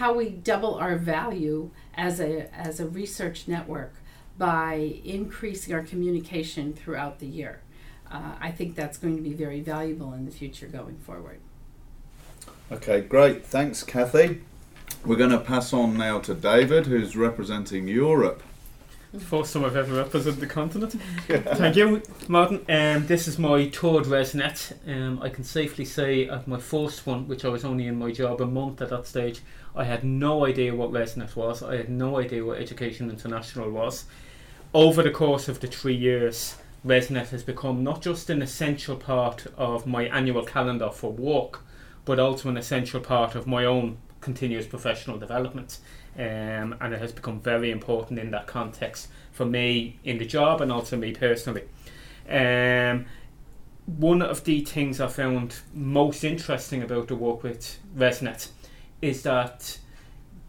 how 0.01 0.13
we 0.13 0.29
double 0.29 0.75
our 0.75 0.97
value 0.97 1.71
as 1.95 2.21
a 2.21 2.33
as 2.55 2.79
a 2.79 2.87
research 2.87 3.49
network 3.49 3.95
by 4.37 5.01
increasing 5.05 5.73
our 5.75 5.83
communication 5.83 6.75
throughout 6.75 7.21
the 7.21 7.31
year. 7.41 7.55
Uh, 8.11 8.33
I 8.49 8.51
think 8.51 8.77
that's 8.77 8.99
going 8.99 9.17
to 9.17 9.23
be 9.23 9.33
very 9.33 9.61
valuable 9.61 10.13
in 10.13 10.27
the 10.27 10.31
future 10.41 10.67
going 10.67 10.99
forward. 10.99 11.41
Okay, 12.71 13.01
great. 13.01 13.47
Thanks, 13.47 13.83
Kathy. 13.83 14.43
We're 15.07 15.23
going 15.25 15.37
to 15.39 15.47
pass 15.53 15.73
on 15.73 15.97
now 15.97 16.19
to 16.21 16.35
David, 16.35 16.87
who's 16.87 17.17
representing 17.17 17.89
Europe. 17.89 18.43
First 19.19 19.53
time 19.53 19.65
I've 19.65 19.77
ever 19.77 19.95
represented 19.95 20.41
the 20.41 20.47
continent. 20.47 20.93
Thank 21.29 21.77
you, 21.77 22.03
Martin. 22.27 22.65
Um, 22.69 23.07
this 23.07 23.29
is 23.29 23.39
my 23.39 23.69
third 23.71 24.05
ResNet. 24.05 24.89
Um, 24.89 25.23
I 25.23 25.29
can 25.29 25.45
safely 25.45 25.85
say 25.85 26.29
at 26.29 26.49
my 26.49 26.59
first 26.59 27.07
one, 27.07 27.29
which 27.29 27.45
I 27.45 27.49
was 27.49 27.65
only 27.65 27.87
in 27.87 27.97
my 27.97 28.11
job 28.11 28.41
a 28.41 28.47
month 28.47 28.83
at 28.83 28.91
that 28.91 29.07
stage, 29.07 29.41
I 29.77 29.85
had 29.85 30.03
no 30.03 30.45
idea 30.45 30.75
what 30.75 30.91
ResNet 30.91 31.37
was. 31.37 31.63
I 31.63 31.77
had 31.77 31.89
no 31.89 32.19
idea 32.19 32.45
what 32.45 32.59
Education 32.59 33.09
International 33.09 33.71
was. 33.71 34.05
Over 34.73 35.03
the 35.03 35.11
course 35.11 35.49
of 35.49 35.61
the 35.61 35.69
three 35.69 35.95
years, 35.95 36.57
ResNet 36.85 37.29
has 37.29 37.45
become 37.45 37.85
not 37.85 38.03
just 38.03 38.31
an 38.31 38.43
essential 38.43 38.97
part 38.97 39.47
of 39.57 39.87
my 39.87 40.05
annual 40.05 40.45
calendar 40.45 40.91
for 40.91 41.13
work, 41.13 41.61
but 42.05 42.19
also 42.19 42.49
an 42.49 42.57
essential 42.57 43.01
part 43.01 43.37
of 43.37 43.47
my 43.47 43.65
own 43.65 43.99
continuous 44.21 44.67
professional 44.67 45.19
development. 45.19 45.79
Um, 46.17 46.77
and 46.81 46.95
it 46.95 47.01
has 47.01 47.13
become 47.13 47.41
very 47.41 47.71
important 47.71 48.19
in 48.21 48.31
that 48.31 48.47
context 48.47 49.09
for 49.33 49.45
me 49.45 49.99
in 50.05 50.19
the 50.19 50.25
job 50.25 50.61
and 50.61 50.71
also 50.71 50.97
me 50.97 51.13
personally. 51.13 51.65
Um, 52.29 53.07
one 53.87 54.23
of 54.23 54.45
the 54.45 54.61
things 54.61 55.01
I 55.01 55.09
found 55.09 55.57
most 55.75 56.25
interesting 56.25 56.83
about 56.83 57.09
the 57.09 57.17
work 57.17 57.43
with 57.43 57.79
ResNet 57.97 58.49
is 59.03 59.23
that 59.25 59.79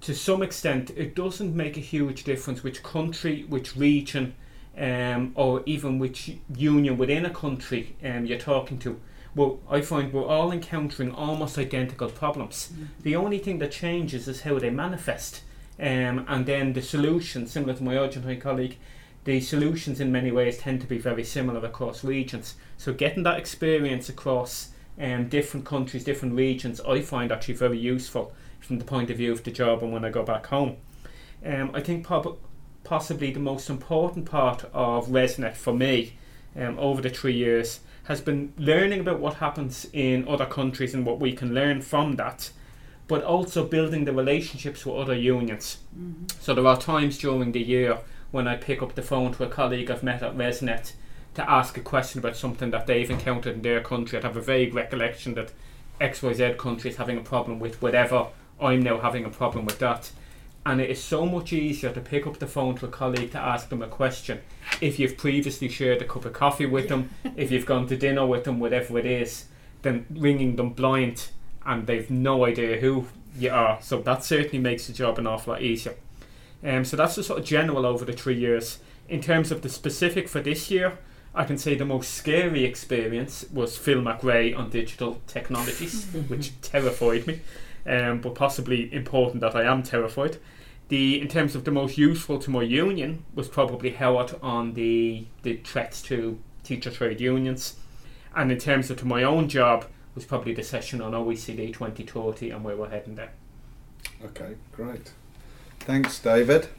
to 0.01 0.13
some 0.13 0.43
extent 0.43 0.91
it 0.95 1.15
doesn't 1.15 1.55
make 1.55 1.77
a 1.77 1.81
huge 1.81 2.23
difference 2.23 2.63
which 2.63 2.83
country, 2.83 3.43
which 3.49 3.75
region, 3.75 4.35
um, 4.77 5.31
or 5.35 5.63
even 5.65 5.99
which 5.99 6.31
union 6.55 6.97
within 6.97 7.25
a 7.25 7.29
country 7.29 7.95
um, 8.03 8.25
you're 8.25 8.37
talking 8.37 8.77
to. 8.79 8.99
Well, 9.35 9.59
I 9.69 9.81
find 9.81 10.13
we're 10.13 10.25
all 10.25 10.51
encountering 10.51 11.11
almost 11.11 11.57
identical 11.57 12.09
problems. 12.09 12.71
The 13.01 13.17
only 13.17 13.39
thing 13.39 13.59
that 13.59 13.71
changes 13.71 14.27
is 14.29 14.41
how 14.41 14.59
they 14.59 14.69
manifest. 14.69 15.41
Um, 15.79 16.25
and 16.27 16.45
then 16.45 16.73
the 16.73 16.81
solutions, 16.81 17.51
similar 17.51 17.73
to 17.73 17.83
my 17.83 17.97
Argentine 17.97 18.39
colleague, 18.39 18.77
the 19.25 19.41
solutions 19.41 19.99
in 19.99 20.11
many 20.11 20.31
ways 20.31 20.59
tend 20.59 20.81
to 20.81 20.87
be 20.87 20.97
very 20.97 21.23
similar 21.23 21.65
across 21.65 22.03
regions. 22.03 22.55
So 22.77 22.93
getting 22.93 23.23
that 23.23 23.39
experience 23.39 24.07
across 24.07 24.69
um, 24.99 25.27
different 25.27 25.65
countries, 25.65 26.03
different 26.03 26.35
regions, 26.35 26.79
I 26.81 27.01
find 27.01 27.31
actually 27.31 27.55
very 27.55 27.77
useful 27.77 28.33
from 28.59 28.79
the 28.79 28.85
point 28.85 29.09
of 29.09 29.17
view 29.17 29.31
of 29.31 29.43
the 29.43 29.51
job 29.51 29.83
and 29.83 29.91
when 29.91 30.05
I 30.05 30.09
go 30.09 30.23
back 30.23 30.47
home. 30.47 30.77
Um, 31.45 31.71
I 31.73 31.81
think 31.81 32.05
prob- 32.05 32.37
possibly 32.83 33.31
the 33.31 33.39
most 33.39 33.69
important 33.69 34.25
part 34.25 34.65
of 34.73 35.07
ResNet 35.07 35.55
for 35.55 35.73
me 35.73 36.17
um, 36.55 36.77
over 36.79 37.01
the 37.01 37.09
three 37.09 37.33
years 37.33 37.81
has 38.03 38.21
been 38.21 38.53
learning 38.57 39.01
about 39.01 39.19
what 39.19 39.35
happens 39.35 39.87
in 39.91 40.27
other 40.27 40.45
countries 40.45 40.93
and 40.93 41.05
what 41.05 41.19
we 41.19 41.33
can 41.33 41.53
learn 41.53 41.81
from 41.81 42.15
that, 42.15 42.51
but 43.07 43.23
also 43.23 43.65
building 43.65 44.05
the 44.05 44.13
relationships 44.13 44.85
with 44.85 44.95
other 44.95 45.15
unions. 45.15 45.77
Mm-hmm. 45.97 46.25
So 46.39 46.53
there 46.53 46.67
are 46.67 46.77
times 46.77 47.17
during 47.17 47.51
the 47.51 47.61
year 47.61 47.99
when 48.31 48.47
I 48.47 48.55
pick 48.55 48.81
up 48.81 48.95
the 48.95 49.01
phone 49.01 49.33
to 49.33 49.43
a 49.43 49.49
colleague 49.49 49.91
I've 49.91 50.03
met 50.03 50.23
at 50.23 50.35
ResNet 50.35 50.93
to 51.35 51.49
ask 51.49 51.77
a 51.77 51.81
question 51.81 52.19
about 52.19 52.35
something 52.35 52.71
that 52.71 52.87
they've 52.87 53.09
encountered 53.09 53.55
in 53.55 53.61
their 53.61 53.81
country. 53.81 54.17
I'd 54.17 54.23
have 54.23 54.37
a 54.37 54.41
vague 54.41 54.73
recollection 54.73 55.35
that 55.35 55.51
XYZ 56.01 56.57
country 56.57 56.89
is 56.89 56.97
having 56.97 57.17
a 57.17 57.21
problem 57.21 57.59
with 57.59 57.81
whatever, 57.81 58.27
I'm 58.59 58.81
now 58.81 58.99
having 58.99 59.25
a 59.25 59.29
problem 59.29 59.65
with 59.65 59.79
that. 59.79 60.11
And 60.65 60.81
it 60.81 60.89
is 60.89 61.03
so 61.03 61.25
much 61.25 61.53
easier 61.53 61.91
to 61.91 62.01
pick 62.01 62.25
up 62.25 62.39
the 62.39 62.47
phone 62.47 62.75
to 62.77 62.87
a 62.87 62.89
colleague 62.89 63.31
to 63.33 63.39
ask 63.39 63.69
them 63.69 63.83
a 63.83 63.87
question 63.87 64.41
if 64.81 64.97
you've 64.97 65.17
previously 65.17 65.69
shared 65.69 66.01
a 66.01 66.05
cup 66.05 66.25
of 66.25 66.33
coffee 66.33 66.65
with 66.65 66.89
them, 66.89 67.11
if 67.35 67.51
you've 67.51 67.67
gone 67.67 67.87
to 67.87 67.95
dinner 67.95 68.25
with 68.25 68.45
them, 68.45 68.59
whatever 68.59 68.97
it 68.97 69.05
is, 69.05 69.45
than 69.83 70.05
ringing 70.09 70.55
them 70.55 70.71
blind 70.71 71.27
and 71.65 71.87
they've 71.87 72.09
no 72.09 72.45
idea 72.45 72.79
who 72.79 73.07
you 73.37 73.51
are. 73.51 73.79
So 73.81 74.01
that 74.01 74.23
certainly 74.23 74.59
makes 74.59 74.87
the 74.87 74.93
job 74.93 75.19
an 75.19 75.27
awful 75.27 75.53
lot 75.53 75.61
easier. 75.61 75.95
Um, 76.63 76.85
so 76.85 76.97
that's 76.97 77.15
the 77.15 77.23
sort 77.23 77.39
of 77.39 77.45
general 77.45 77.85
over 77.85 78.05
the 78.05 78.13
three 78.13 78.37
years. 78.37 78.79
In 79.07 79.21
terms 79.21 79.51
of 79.51 79.61
the 79.61 79.69
specific 79.69 80.27
for 80.27 80.41
this 80.41 80.71
year, 80.71 80.97
I 81.33 81.43
can 81.43 81.57
say 81.57 81.75
the 81.75 81.85
most 81.85 82.13
scary 82.13 82.63
experience 82.63 83.45
was 83.51 83.77
Phil 83.77 84.01
McRae 84.01 84.57
on 84.57 84.69
digital 84.69 85.21
technologies, 85.27 86.05
which 86.27 86.59
terrified 86.61 87.27
me, 87.27 87.41
um, 87.85 88.21
but 88.21 88.35
possibly 88.35 88.91
important 88.93 89.41
that 89.41 89.55
I 89.55 89.63
am 89.63 89.83
terrified. 89.83 90.37
The 90.87 91.19
in 91.19 91.27
terms 91.27 91.55
of 91.55 91.65
the 91.65 91.71
most 91.71 91.97
useful 91.97 92.39
to 92.39 92.51
my 92.51 92.61
union 92.61 93.25
was 93.33 93.47
probably 93.47 93.91
Howard 93.91 94.35
on 94.41 94.73
the 94.73 95.25
the 95.41 95.57
threats 95.57 96.01
to 96.03 96.39
teacher 96.63 96.91
trade 96.91 97.19
unions, 97.19 97.75
and 98.35 98.51
in 98.51 98.59
terms 98.59 98.89
of 98.89 98.97
to 98.97 99.05
my 99.05 99.23
own 99.23 99.49
job 99.49 99.85
was 100.15 100.25
probably 100.25 100.53
the 100.53 100.63
session 100.63 101.01
on 101.01 101.11
OECD 101.11 101.67
2030 101.73 102.49
and 102.49 102.63
where 102.63 102.75
we're 102.75 102.89
heading 102.89 103.15
there. 103.15 103.31
Okay, 104.23 104.55
great. 104.71 105.11
Thanks, 105.81 106.17
David. 106.19 106.69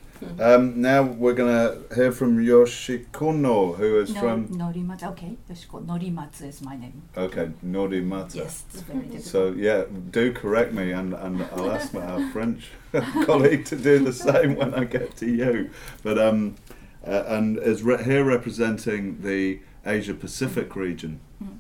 Um, 0.41 0.81
now 0.81 1.03
we're 1.03 1.35
going 1.35 1.53
to 1.53 1.95
hear 1.95 2.11
from 2.11 2.39
Yoshikono, 2.39 3.77
who 3.77 3.99
is 4.01 4.15
no, 4.15 4.21
from. 4.21 4.49
Norimatsu. 4.49 5.11
Okay, 5.11 5.37
Yoshiko. 5.51 5.85
Norimatsu 5.85 6.49
is 6.49 6.63
my 6.63 6.75
name. 6.75 7.03
Okay, 7.17 7.51
Norimata. 7.65 8.37
Yes, 8.37 8.65
it's 8.73 8.81
very 8.83 9.01
difficult. 9.01 9.25
So 9.25 9.49
yeah, 9.53 9.85
do 10.11 10.33
correct 10.33 10.73
me, 10.73 10.93
and, 10.93 11.13
and 11.13 11.43
I'll 11.53 11.71
ask 11.71 11.93
my 11.93 12.01
our 12.01 12.31
French 12.31 12.71
colleague 13.25 13.67
to 13.67 13.77
do 13.77 13.99
the 13.99 14.13
same 14.13 14.57
when 14.57 14.73
I 14.73 14.85
get 14.85 15.17
to 15.17 15.31
you. 15.31 15.71
But 16.03 16.19
um, 16.19 16.57
uh, 17.07 17.25
and 17.27 17.59
is 17.59 17.83
re- 17.83 18.03
here 18.03 18.25
representing 18.25 19.21
the 19.21 19.61
Asia 19.85 20.15
Pacific 20.15 20.75
region. 20.75 21.21
Mm, 21.45 21.49
Okay, 21.49 21.56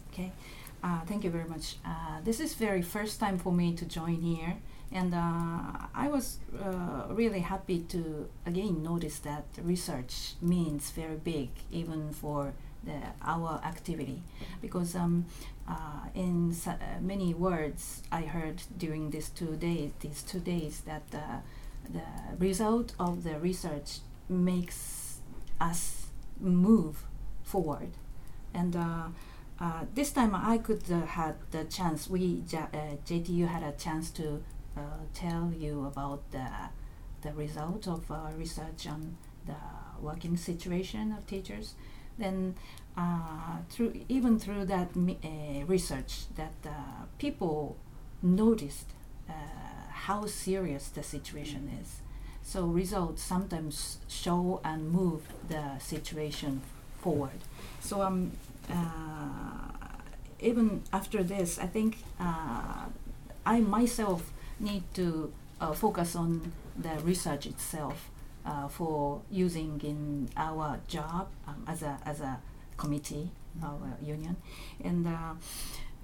uh, 0.82 1.00
thank 1.06 1.24
you 1.24 1.30
very 1.30 1.48
much. 1.48 1.76
Uh, 1.84 2.20
this 2.24 2.40
is 2.40 2.54
very 2.54 2.82
first 2.82 3.18
time 3.20 3.38
for 3.38 3.52
me 3.52 3.74
to 3.74 3.84
join 3.84 4.20
here, 4.20 4.56
and 4.92 5.14
uh, 5.14 5.86
I 5.94 6.08
was 6.08 6.38
uh, 6.62 7.04
really 7.10 7.40
happy 7.40 7.80
to 7.88 8.28
again 8.44 8.82
notice 8.82 9.18
that 9.20 9.44
research 9.62 10.34
means 10.40 10.90
very 10.90 11.16
big 11.16 11.50
even 11.70 12.12
for 12.12 12.52
the, 12.84 13.00
our 13.22 13.60
activity, 13.64 14.22
because 14.60 14.94
um, 14.94 15.26
uh, 15.68 16.08
in 16.14 16.54
uh, 16.66 16.76
many 17.00 17.34
words 17.34 18.02
I 18.12 18.22
heard 18.22 18.62
during 18.78 19.10
these 19.10 19.28
two 19.28 19.56
days, 19.56 19.90
these 20.00 20.22
two 20.22 20.40
days 20.40 20.82
that 20.86 21.10
the 21.10 22.02
result 22.38 22.94
of 22.98 23.24
the 23.24 23.38
research 23.38 23.98
makes 24.28 25.18
us 25.60 26.06
move 26.40 27.04
forward, 27.42 27.90
and. 28.54 28.76
Uh, 29.60 29.64
uh, 29.64 29.84
this 29.94 30.12
time 30.12 30.34
I 30.34 30.58
could 30.58 30.82
uh, 30.90 31.06
had 31.06 31.36
the 31.50 31.64
chance. 31.64 32.08
We 32.08 32.42
uh, 32.52 32.66
JTU 33.06 33.48
had 33.48 33.62
a 33.62 33.72
chance 33.72 34.10
to 34.12 34.42
uh, 34.76 34.80
tell 35.14 35.52
you 35.56 35.86
about 35.86 36.30
the 36.30 36.48
the 37.22 37.32
result 37.32 37.88
of 37.88 38.10
our 38.10 38.32
research 38.36 38.86
on 38.86 39.16
the 39.46 39.54
working 40.00 40.36
situation 40.36 41.12
of 41.12 41.26
teachers. 41.26 41.74
Then 42.18 42.54
uh, 42.96 43.58
through 43.70 43.92
even 44.08 44.38
through 44.38 44.66
that 44.66 44.90
uh, 44.96 45.64
research, 45.66 46.26
that 46.36 46.54
uh, 46.64 46.70
people 47.18 47.76
noticed 48.22 48.86
uh, 49.28 49.32
how 49.90 50.26
serious 50.26 50.88
the 50.88 51.02
situation 51.02 51.70
is. 51.82 52.00
So 52.42 52.64
results 52.66 53.22
sometimes 53.22 53.98
show 54.08 54.60
and 54.64 54.90
move 54.90 55.22
the 55.48 55.78
situation 55.78 56.62
forward. 57.00 57.40
So 57.80 58.02
um, 58.02 58.32
uh, 58.45 58.45
even 60.40 60.82
after 60.92 61.22
this, 61.22 61.58
I 61.58 61.66
think 61.66 61.98
uh, 62.20 62.86
I 63.44 63.60
myself 63.60 64.32
need 64.60 64.82
to 64.94 65.32
uh, 65.60 65.72
focus 65.72 66.16
on 66.16 66.52
the 66.76 66.94
research 67.02 67.46
itself 67.46 68.10
uh, 68.44 68.68
for 68.68 69.22
using 69.30 69.80
in 69.82 70.28
our 70.36 70.78
job 70.88 71.28
um, 71.48 71.64
as 71.66 71.82
a 71.82 71.98
as 72.04 72.20
a 72.20 72.38
committee, 72.76 73.30
our 73.62 73.96
union, 74.02 74.36
and. 74.82 75.06
Uh, 75.06 75.34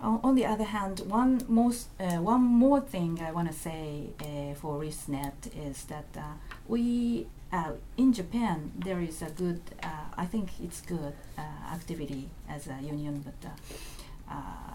on 0.01 0.35
the 0.35 0.44
other 0.44 0.64
hand, 0.64 1.01
one 1.07 1.40
most 1.46 1.87
uh, 2.01 2.16
one 2.16 2.40
more 2.42 2.81
thing 2.81 3.20
I 3.25 3.31
want 3.31 3.46
to 3.46 3.55
say 3.55 4.09
uh, 4.20 4.53
for 4.55 4.81
ResNet 4.81 5.33
is 5.68 5.85
that 5.85 6.07
uh, 6.16 6.22
we 6.66 7.29
uh, 7.53 7.73
in 7.97 8.12
Japan 8.12 8.73
there 8.77 9.01
is 9.01 9.23
a 9.23 9.31
good 9.31 9.61
uh, 9.83 9.88
I 10.17 10.27
think 10.27 10.51
it's 10.62 10.81
good 10.81 11.15
uh, 11.38 11.43
activity 11.73 12.29
as 12.49 12.67
a 12.67 12.79
union, 12.83 13.25
but 13.25 13.49
uh, 13.49 14.35
uh, 14.35 14.75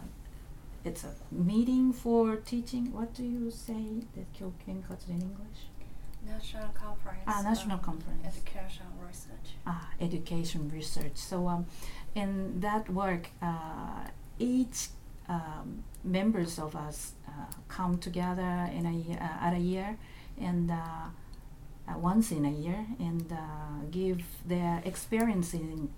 it's 0.83 1.03
a 1.03 1.13
meeting 1.31 1.93
for 1.93 2.37
teaching. 2.37 2.93
What 2.93 3.13
do 3.13 3.23
you 3.23 3.51
say 3.51 4.03
that 4.15 4.33
Kyoken 4.33 4.87
Katsu 4.87 5.11
in 5.11 5.21
English? 5.21 5.61
National 6.25 6.67
conference. 6.69 7.23
Ah, 7.25 7.41
national 7.41 7.77
on 7.77 7.83
conference. 7.83 8.25
Education 8.25 8.85
research. 9.07 9.47
Ah, 9.65 9.89
education 10.01 10.69
research. 10.73 11.15
So 11.15 11.47
um, 11.47 11.65
in 12.15 12.59
that 12.59 12.89
work, 12.89 13.29
uh, 13.41 14.07
each 14.39 14.89
um, 15.29 15.83
members 16.03 16.59
of 16.59 16.75
us 16.75 17.13
uh, 17.27 17.31
come 17.67 17.97
together 17.97 18.69
in 18.73 18.85
a 18.85 19.23
uh, 19.23 19.47
at 19.47 19.53
a 19.53 19.59
year 19.59 19.97
and 20.39 20.71
uh, 21.87 21.97
once 21.97 22.31
in 22.31 22.45
a 22.45 22.51
year 22.51 22.85
and 22.99 23.31
uh, 23.31 23.37
give 23.91 24.23
their 24.45 24.81
experiences 24.85 25.61
in, 25.61 25.89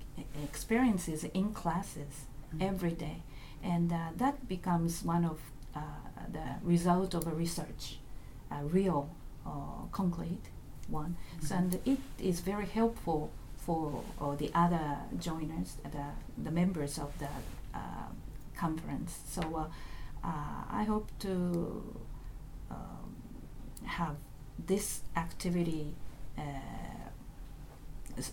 experiences 0.44 1.24
in 1.24 1.54
classes 1.54 2.26
every 2.60 2.92
day, 2.92 3.24
and 3.64 3.92
uh, 3.92 3.98
that 4.16 4.48
becomes 4.48 5.04
one 5.04 5.26
of 5.26 5.40
uh, 5.76 5.80
the 6.32 6.56
result 6.64 7.14
of 7.14 7.28
a 7.28 7.32
research, 7.32 8.00
a 8.52 8.64
real, 8.64 9.10
uh, 9.46 9.86
concrete 9.92 10.50
one. 10.88 11.16
So 11.42 11.56
and 11.56 11.80
it 11.86 12.00
is 12.20 12.40
very 12.40 12.66
helpful 12.66 13.32
for 13.58 14.04
uh, 14.20 14.36
the 14.36 14.52
other 14.56 14.98
joiners, 15.20 15.78
the 15.84 16.06
the 16.44 16.52
members 16.52 16.98
of 16.98 17.18
the 17.20 17.30
uh, 17.74 18.10
conference. 18.56 19.20
So 19.28 19.42
uh, 19.56 20.28
uh, 20.28 20.64
I 20.70 20.84
hope 20.84 21.12
to 21.20 21.30
um, 22.72 23.16
have 23.86 24.16
this 24.68 25.02
activity 25.16 25.94
uh, 26.38 26.42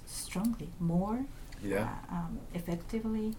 strongly, 0.07 0.71
more 0.81 1.25
Yeah. 1.63 1.89
uh, 2.11 2.15
um, 2.15 2.41
effectively, 2.55 3.35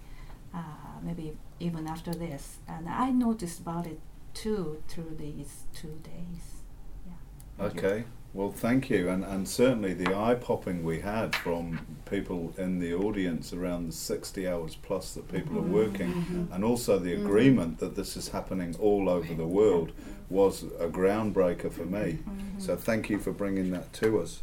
uh, 0.54 0.60
maybe 1.04 1.38
even 1.60 1.88
after 1.88 2.12
this. 2.14 2.58
And 2.68 2.88
I 2.90 3.12
noticed 3.12 3.60
about 3.60 3.86
it 3.88 4.00
too 4.34 4.82
through 4.88 5.16
these 5.18 5.64
two 5.74 6.00
days. 6.04 6.64
Yeah. 7.08 7.66
Okay. 7.66 8.04
Well, 8.34 8.52
thank 8.52 8.90
you, 8.90 9.10
and 9.10 9.24
and 9.24 9.48
certainly 9.48 9.94
the 9.94 10.14
eye 10.16 10.36
popping 10.36 10.84
we 10.84 11.00
had 11.00 11.36
from 11.36 11.80
people 12.06 12.54
in 12.58 12.78
the 12.80 12.94
audience 12.94 13.52
around 13.54 13.88
the 13.88 13.94
sixty 13.94 14.48
hours 14.48 14.76
plus 14.76 15.14
that 15.14 15.32
people 15.32 15.58
are 15.58 15.62
working, 15.62 16.48
and 16.52 16.64
also 16.64 17.00
the 17.00 17.14
agreement 17.14 17.80
that 17.80 17.96
this 17.96 18.16
is 18.18 18.30
happening 18.30 18.76
all 18.80 19.10
over 19.10 19.34
the 19.34 19.48
world 19.48 19.92
was 20.30 20.64
a 20.80 20.88
groundbreaker 20.88 21.72
for 21.72 21.86
me. 21.86 22.18
Mhm. 22.26 22.60
So 22.60 22.76
thank 22.76 23.10
you 23.10 23.20
for 23.20 23.32
bringing 23.32 23.72
that 23.72 23.92
to 24.02 24.20
us. 24.20 24.42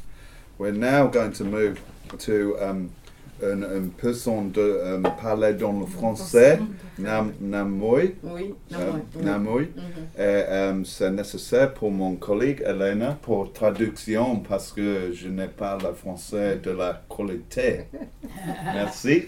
We're 0.58 0.72
now 0.72 1.06
going 1.08 1.32
to 1.32 1.44
move 1.44 1.80
to 2.18 2.56
um, 2.60 2.90
un, 3.42 3.62
un 3.64 3.90
person 3.90 4.52
de 4.52 4.80
um, 4.94 5.02
parler 5.20 5.52
dans 5.52 5.72
le 5.80 5.86
français, 5.86 6.60
nam, 6.96 7.32
namoy. 7.40 8.14
Oui, 8.22 8.54
Euh, 8.72 8.92
namoy. 9.20 9.64
Et, 10.16 10.20
euh, 10.20 10.84
c'est 10.84 11.10
nécessaire 11.10 11.74
pour 11.74 11.90
mon 11.90 12.14
collègue 12.16 12.62
Elena 12.64 13.18
pour 13.20 13.52
traduction 13.52 14.38
parce 14.40 14.70
que 14.72 15.10
je 15.12 15.28
n'ai 15.28 15.48
pas 15.48 15.76
le 15.82 15.92
français 15.92 16.60
de 16.62 16.70
la 16.70 17.02
qualité. 17.08 17.86
Merci. 18.74 19.24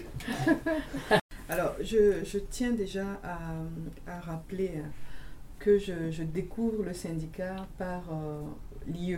Alors, 1.49 1.75
je, 1.81 2.23
je 2.25 2.39
tiens 2.49 2.71
déjà 2.71 3.05
à, 3.23 3.37
à 4.11 4.19
rappeler 4.21 4.71
euh, 4.77 4.81
que 5.59 5.77
je, 5.77 6.23
découvre 6.23 6.83
le 6.83 6.93
syndicat 6.93 7.67
par 7.77 8.03
euh, 8.11 8.41
l'IE, 8.87 9.17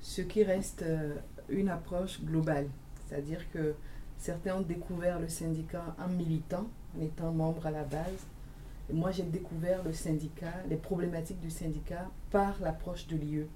ce 0.00 0.22
qui 0.22 0.42
reste 0.42 0.82
euh, 0.82 1.14
une 1.48 1.68
approche 1.68 2.20
globale. 2.22 2.68
C'est-à-dire 3.06 3.40
que 3.52 3.74
certains 4.18 4.56
ont 4.56 4.62
découvert 4.62 5.18
le 5.20 5.28
syndicat 5.28 5.94
en 5.98 6.08
militant, 6.08 6.66
en 6.96 7.02
étant 7.02 7.32
membre 7.32 7.66
à 7.66 7.70
la 7.70 7.84
base. 7.84 8.26
Et 8.90 8.92
moi, 8.92 9.10
j'ai 9.10 9.22
découvert 9.22 9.82
le 9.82 9.92
syndicat, 9.92 10.52
les 10.68 10.76
problématiques 10.76 11.40
du 11.40 11.50
syndicat 11.50 12.08
par 12.30 12.60
l'approche 12.60 13.06
de 13.06 13.16
l'IE. 13.16 13.46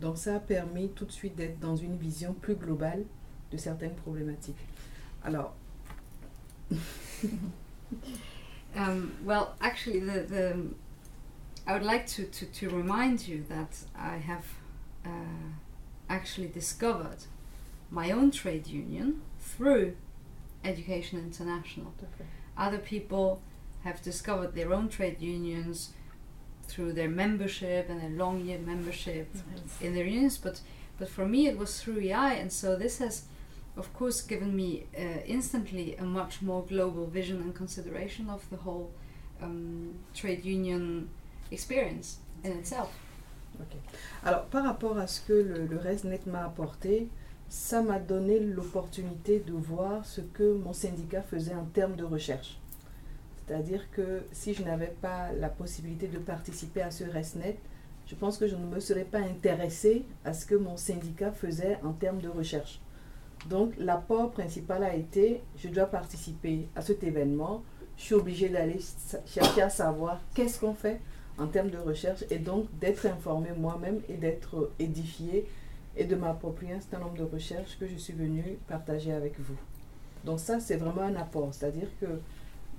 Donc 0.00 0.16
ça 0.18 0.36
a 0.36 0.40
permis 0.40 0.90
tout 0.90 1.04
de 1.04 1.12
suite 1.12 1.34
d'être 1.34 1.58
dans 1.58 1.74
une 1.74 1.96
vision 1.96 2.32
plus 2.32 2.54
globale 2.54 3.02
de 3.50 3.56
certaines 3.56 3.94
problématiques. 3.94 4.64
Alors, 5.24 5.56
Um, 8.76 9.12
well, 9.24 9.54
actually, 9.60 10.00
the 10.00 10.56
I 11.68 11.74
would 11.74 11.82
like 11.82 12.06
to, 12.06 12.24
to, 12.24 12.46
to 12.46 12.70
remind 12.70 13.28
you 13.28 13.44
that 13.50 13.76
I 13.94 14.16
have 14.16 14.46
uh, 15.04 15.10
actually 16.08 16.48
discovered 16.48 17.26
my 17.90 18.10
own 18.10 18.30
trade 18.30 18.66
union 18.66 19.20
through 19.38 19.94
Education 20.64 21.18
International. 21.18 21.92
Other 22.56 22.78
people 22.78 23.42
have 23.84 24.00
discovered 24.00 24.54
their 24.54 24.72
own 24.72 24.88
trade 24.88 25.20
unions 25.20 25.92
through 26.66 26.94
their 26.94 27.10
membership 27.10 27.90
and 27.90 28.00
their 28.00 28.16
long 28.24 28.46
year 28.46 28.58
membership 28.58 29.28
in 29.82 29.94
their 29.94 30.06
unions, 30.06 30.38
but 30.38 30.62
but 30.98 31.08
for 31.08 31.26
me 31.28 31.46
it 31.46 31.56
was 31.58 31.80
through 31.80 32.00
EI, 32.00 32.40
and 32.40 32.50
so 32.50 32.76
this 32.76 32.98
has 32.98 33.24
of 33.76 33.92
course 33.92 34.22
given 34.22 34.56
me 34.56 34.86
uh, 34.98 35.20
instantly 35.26 35.96
a 35.96 36.02
much 36.02 36.40
more 36.40 36.64
global 36.64 37.06
vision 37.06 37.42
and 37.42 37.54
consideration 37.54 38.30
of 38.30 38.48
the 38.50 38.56
whole 38.56 38.90
um, 39.40 39.94
trade 40.14 40.44
union 40.44 41.08
experience 41.50 42.20
in 42.44 42.50
itself. 42.50 42.88
Ok. 43.60 43.76
Alors, 44.24 44.44
par 44.46 44.64
rapport 44.64 44.98
à 44.98 45.06
ce 45.06 45.20
que 45.22 45.32
le, 45.32 45.66
le 45.66 45.76
ResNet 45.78 46.20
m'a 46.26 46.44
apporté, 46.44 47.08
ça 47.48 47.82
m'a 47.82 47.98
donné 47.98 48.38
l'opportunité 48.40 49.40
de 49.40 49.52
voir 49.52 50.04
ce 50.04 50.20
que 50.20 50.54
mon 50.54 50.72
syndicat 50.72 51.22
faisait 51.22 51.54
en 51.54 51.64
termes 51.64 51.96
de 51.96 52.04
recherche. 52.04 52.58
C'est-à-dire 53.46 53.90
que 53.90 54.22
si 54.32 54.52
je 54.52 54.62
n'avais 54.62 54.94
pas 55.00 55.32
la 55.32 55.48
possibilité 55.48 56.06
de 56.06 56.18
participer 56.18 56.82
à 56.82 56.90
ce 56.90 57.04
ResNet, 57.04 57.56
je 58.06 58.14
pense 58.14 58.38
que 58.38 58.46
je 58.46 58.56
ne 58.56 58.66
me 58.66 58.80
serais 58.80 59.04
pas 59.04 59.20
intéressée 59.20 60.04
à 60.24 60.34
ce 60.34 60.44
que 60.44 60.54
mon 60.54 60.76
syndicat 60.76 61.32
faisait 61.32 61.78
en 61.82 61.92
termes 61.92 62.20
de 62.20 62.28
recherche. 62.28 62.80
Donc 63.48 63.72
l'apport 63.78 64.30
principal 64.30 64.82
a 64.82 64.94
été, 64.94 65.42
je 65.56 65.68
dois 65.68 65.86
participer 65.86 66.68
à 66.76 66.82
cet 66.82 67.04
événement, 67.04 67.62
je 67.96 68.04
suis 68.04 68.14
obligée 68.14 68.48
d'aller 68.48 68.80
chercher 69.26 69.62
à 69.62 69.70
savoir 69.70 70.20
qu'est-ce 70.34 70.60
qu'on 70.60 70.74
fait 70.74 71.00
en 71.38 71.46
termes 71.46 71.70
de 71.70 71.78
recherche 71.78 72.24
et 72.30 72.38
donc 72.38 72.66
d'être 72.80 73.06
informée 73.06 73.52
moi-même 73.56 74.00
et 74.08 74.14
d'être 74.14 74.70
édifiée 74.78 75.46
et 75.96 76.04
de 76.04 76.16
m'approprier 76.16 76.74
un 76.74 76.80
certain 76.80 77.00
nombre 77.00 77.16
de 77.16 77.24
recherches 77.24 77.78
que 77.78 77.86
je 77.86 77.96
suis 77.96 78.12
venue 78.12 78.58
partager 78.68 79.12
avec 79.12 79.38
vous. 79.38 79.56
Donc 80.24 80.40
ça, 80.40 80.60
c'est 80.60 80.76
vraiment 80.76 81.02
un 81.02 81.16
apport. 81.16 81.52
C'est-à-dire 81.52 81.88
que 82.00 82.06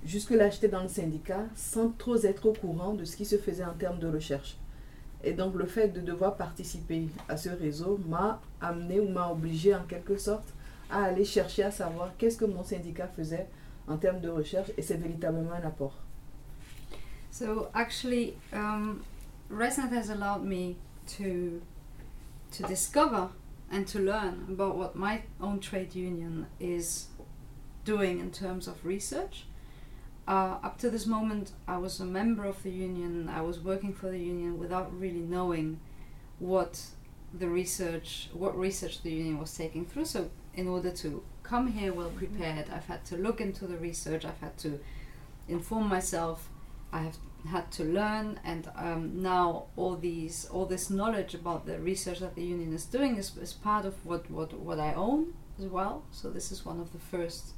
jusque-là, 0.04 0.50
j'étais 0.50 0.68
dans 0.68 0.82
le 0.82 0.88
syndicat 0.88 1.44
sans 1.54 1.90
trop 1.90 2.16
être 2.22 2.46
au 2.46 2.52
courant 2.52 2.94
de 2.94 3.04
ce 3.04 3.16
qui 3.16 3.24
se 3.24 3.36
faisait 3.36 3.64
en 3.64 3.74
termes 3.74 3.98
de 3.98 4.08
recherche. 4.08 4.56
Et 5.22 5.32
donc 5.32 5.54
le 5.54 5.66
fait 5.66 5.88
de 5.88 6.00
devoir 6.00 6.36
participer 6.36 7.08
à 7.28 7.36
ce 7.36 7.50
réseau 7.50 8.00
m'a 8.08 8.40
amené 8.60 9.00
ou 9.00 9.08
m'a 9.08 9.30
obligé 9.30 9.74
en 9.74 9.84
quelque 9.84 10.16
sorte 10.16 10.54
à 10.90 11.04
aller 11.04 11.24
chercher 11.24 11.64
à 11.64 11.70
savoir 11.70 12.12
qu'est-ce 12.16 12.38
que 12.38 12.46
mon 12.46 12.64
syndicat 12.64 13.06
faisait 13.08 13.46
en 13.86 13.98
termes 13.98 14.20
de 14.20 14.30
recherche 14.30 14.70
et 14.78 14.82
c'est 14.82 14.96
véritablement 14.96 15.52
un 15.52 15.66
apport. 15.66 15.94
So 17.30 17.70
actually, 17.74 18.36
um, 18.52 19.04
ResNet 19.50 19.90
has 19.92 20.10
allowed 20.10 20.44
me 20.44 20.76
to 21.18 21.62
to 22.52 22.62
discover 22.64 23.30
and 23.70 23.86
to 23.86 24.00
learn 24.00 24.46
about 24.48 24.76
what 24.76 24.96
my 24.96 25.22
own 25.40 25.60
trade 25.60 25.94
union 25.94 26.46
is 26.58 27.06
doing 27.84 28.18
in 28.18 28.32
terms 28.32 28.66
of 28.66 28.84
research. 28.84 29.44
Uh, 30.26 30.58
up 30.62 30.78
to 30.78 30.90
this 30.90 31.06
moment, 31.06 31.52
I 31.66 31.78
was 31.78 32.00
a 32.00 32.04
member 32.04 32.44
of 32.44 32.62
the 32.62 32.70
union. 32.70 33.28
I 33.28 33.40
was 33.40 33.60
working 33.60 33.92
for 33.92 34.10
the 34.10 34.18
union 34.18 34.58
without 34.58 34.92
really 34.98 35.20
knowing 35.20 35.80
what 36.38 36.82
the 37.32 37.48
research, 37.48 38.28
what 38.32 38.56
research 38.58 39.02
the 39.02 39.10
union 39.10 39.38
was 39.38 39.56
taking 39.56 39.86
through. 39.86 40.04
So, 40.04 40.30
in 40.54 40.66
order 40.68 40.90
to 40.90 41.22
come 41.42 41.68
here 41.68 41.92
well 41.92 42.10
prepared, 42.10 42.66
I've 42.70 42.86
had 42.86 43.04
to 43.06 43.16
look 43.16 43.40
into 43.40 43.66
the 43.66 43.76
research. 43.76 44.24
I've 44.24 44.40
had 44.40 44.58
to 44.58 44.80
inform 45.48 45.88
myself. 45.88 46.49
I 46.92 47.02
have 47.02 47.16
had 47.48 47.70
to 47.72 47.84
learn, 47.84 48.40
and 48.44 48.70
um, 48.76 49.22
now 49.22 49.66
all 49.76 49.96
these, 49.96 50.46
all 50.50 50.66
this 50.66 50.90
knowledge 50.90 51.34
about 51.34 51.66
the 51.66 51.78
research 51.78 52.18
that 52.20 52.34
the 52.34 52.42
union 52.42 52.74
is 52.74 52.84
doing 52.84 53.16
is, 53.16 53.36
is 53.36 53.52
part 53.52 53.86
of 53.86 54.04
what, 54.04 54.30
what, 54.30 54.52
what 54.54 54.78
I 54.78 54.94
own 54.94 55.34
as 55.58 55.66
well. 55.66 56.04
So 56.10 56.30
this 56.30 56.52
is 56.52 56.64
one 56.64 56.80
of 56.80 56.92
the 56.92 56.98
first 56.98 57.54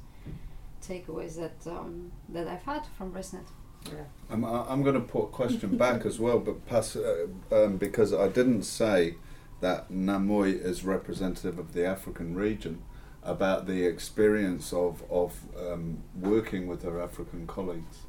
takeaways 0.81 1.35
that 1.35 1.69
um, 1.69 2.11
that 2.29 2.47
I've 2.47 2.63
had 2.63 2.85
from 2.97 3.13
ResNet. 3.13 3.47
yeah. 3.87 4.03
I'm, 4.29 4.43
I'm 4.43 4.83
going 4.83 4.95
to 4.95 5.01
put 5.01 5.23
a 5.23 5.27
question 5.27 5.77
back 5.85 6.05
as 6.05 6.19
well, 6.19 6.39
but 6.39 6.65
pass, 6.67 6.95
uh, 6.95 7.27
um, 7.51 7.77
because 7.77 8.13
I 8.13 8.27
didn't 8.27 8.63
say 8.63 9.15
that 9.61 9.91
Namoi 9.91 10.61
is 10.61 10.83
representative 10.83 11.57
of 11.57 11.73
the 11.73 11.85
African 11.85 12.35
region 12.35 12.83
about 13.23 13.65
the 13.65 13.85
experience 13.85 14.73
of, 14.73 15.03
of 15.09 15.39
um, 15.57 16.03
working 16.19 16.67
with 16.67 16.83
her 16.83 17.01
African 17.01 17.47
colleagues. 17.47 17.99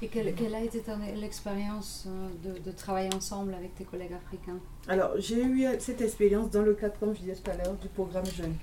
Et 0.00 0.06
quelle, 0.06 0.28
a 0.54 0.60
été 0.60 0.80
l'expérience 1.16 2.06
euh, 2.06 2.60
de, 2.64 2.70
travailler 2.70 3.12
ensemble 3.12 3.52
avec 3.52 3.74
tes 3.74 3.84
collègues 3.84 4.12
africains? 4.12 4.60
Alors, 4.86 5.10
j'ai 5.18 5.42
eu 5.42 5.66
cette 5.80 6.00
expérience 6.00 6.50
dans 6.50 6.62
le 6.62 6.74
cadre, 6.74 6.94
comme 7.00 7.14
je 7.14 7.20
disais 7.20 7.34
tout 7.34 7.50
à 7.50 7.56
l'heure, 7.56 7.74
du 7.74 7.88
programme 7.88 8.26
Jeune. 8.26 8.54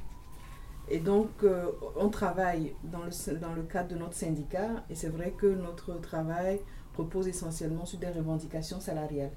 Et 0.90 1.00
donc, 1.00 1.30
euh, 1.44 1.72
on 1.98 2.08
travaille 2.08 2.74
dans 2.86 3.04
le, 3.04 3.38
dans 3.38 3.54
le 3.54 3.64
cadre 3.64 3.90
de 3.90 3.96
notre 3.96 4.14
syndicat, 4.14 4.86
et 4.90 4.96
c'est 4.96 5.10
vrai 5.10 5.32
que 5.38 5.48
notre 5.48 6.00
travail 6.00 6.62
repose 6.98 7.28
essentiellement 7.28 7.86
sur 7.86 8.00
des 8.00 8.08
revendications 8.08 8.80
salariales. 8.80 9.34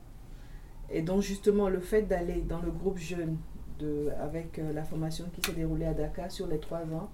Et 0.91 1.03
donc, 1.03 1.23
justement, 1.23 1.69
le 1.69 1.81
fait 1.81 2.03
d'aller 2.03 2.43
dans 2.43 2.61
le 2.61 2.71
groupe 2.71 2.99
Jeune, 2.99 3.39
avec 4.21 4.59
euh, 4.59 4.73
la 4.73 4.85
formation 4.85 5.25
qui 5.33 5.41
s'est 5.41 5.57
déroulée 5.57 5.87
à 5.87 5.95
Dakar 5.95 6.31
sur 6.31 6.47
les 6.47 6.61
trois 6.61 6.83
ans, 6.93 7.11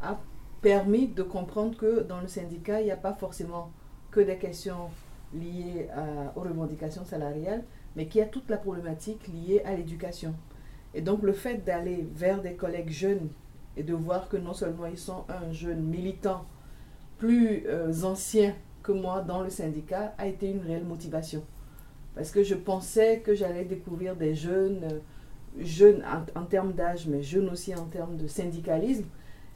a 0.00 0.18
permis 0.62 1.08
de 1.08 1.22
comprendre 1.22 1.76
que 1.76 2.00
dans 2.02 2.20
le 2.20 2.28
syndicat, 2.28 2.80
il 2.80 2.84
n'y 2.84 2.90
a 2.90 2.96
pas 2.96 3.12
forcément 3.12 3.72
que 4.12 4.20
des 4.20 4.36
questions 4.36 4.90
liées 5.34 5.88
aux 6.36 6.40
revendications 6.40 7.04
salariales, 7.04 7.64
mais 7.96 8.06
qu'il 8.06 8.20
y 8.20 8.22
a 8.22 8.26
toute 8.26 8.48
la 8.48 8.58
problématique 8.58 9.26
liée 9.28 9.62
à 9.64 9.74
l'éducation. 9.74 10.34
Et 10.94 11.00
donc 11.00 11.22
le 11.22 11.32
fait 11.32 11.64
d'aller 11.64 12.06
vers 12.14 12.40
des 12.42 12.54
collègues 12.54 12.90
jeunes 12.90 13.28
et 13.76 13.82
de 13.82 13.94
voir 13.94 14.28
que 14.28 14.36
non 14.36 14.52
seulement 14.52 14.86
ils 14.86 14.98
sont 14.98 15.24
un 15.28 15.50
jeune 15.52 15.82
militant 15.82 16.44
plus 17.18 17.64
euh, 17.66 17.92
ancien 18.02 18.54
que 18.82 18.92
moi 18.92 19.20
dans 19.20 19.42
le 19.42 19.50
syndicat 19.50 20.14
a 20.18 20.26
été 20.26 20.50
une 20.50 20.60
réelle 20.60 20.84
motivation. 20.84 21.44
Parce 22.14 22.30
que 22.30 22.42
je 22.42 22.54
pensais 22.54 23.20
que 23.20 23.34
j'allais 23.34 23.64
découvrir 23.64 24.16
des 24.16 24.34
jeunes, 24.34 24.84
euh, 24.84 24.98
jeunes 25.60 26.04
en 26.34 26.44
termes 26.44 26.72
d'âge, 26.72 27.06
mais 27.06 27.22
jeunes 27.22 27.48
aussi 27.48 27.74
en 27.74 27.86
termes 27.86 28.16
de 28.16 28.26
syndicalisme. 28.26 29.06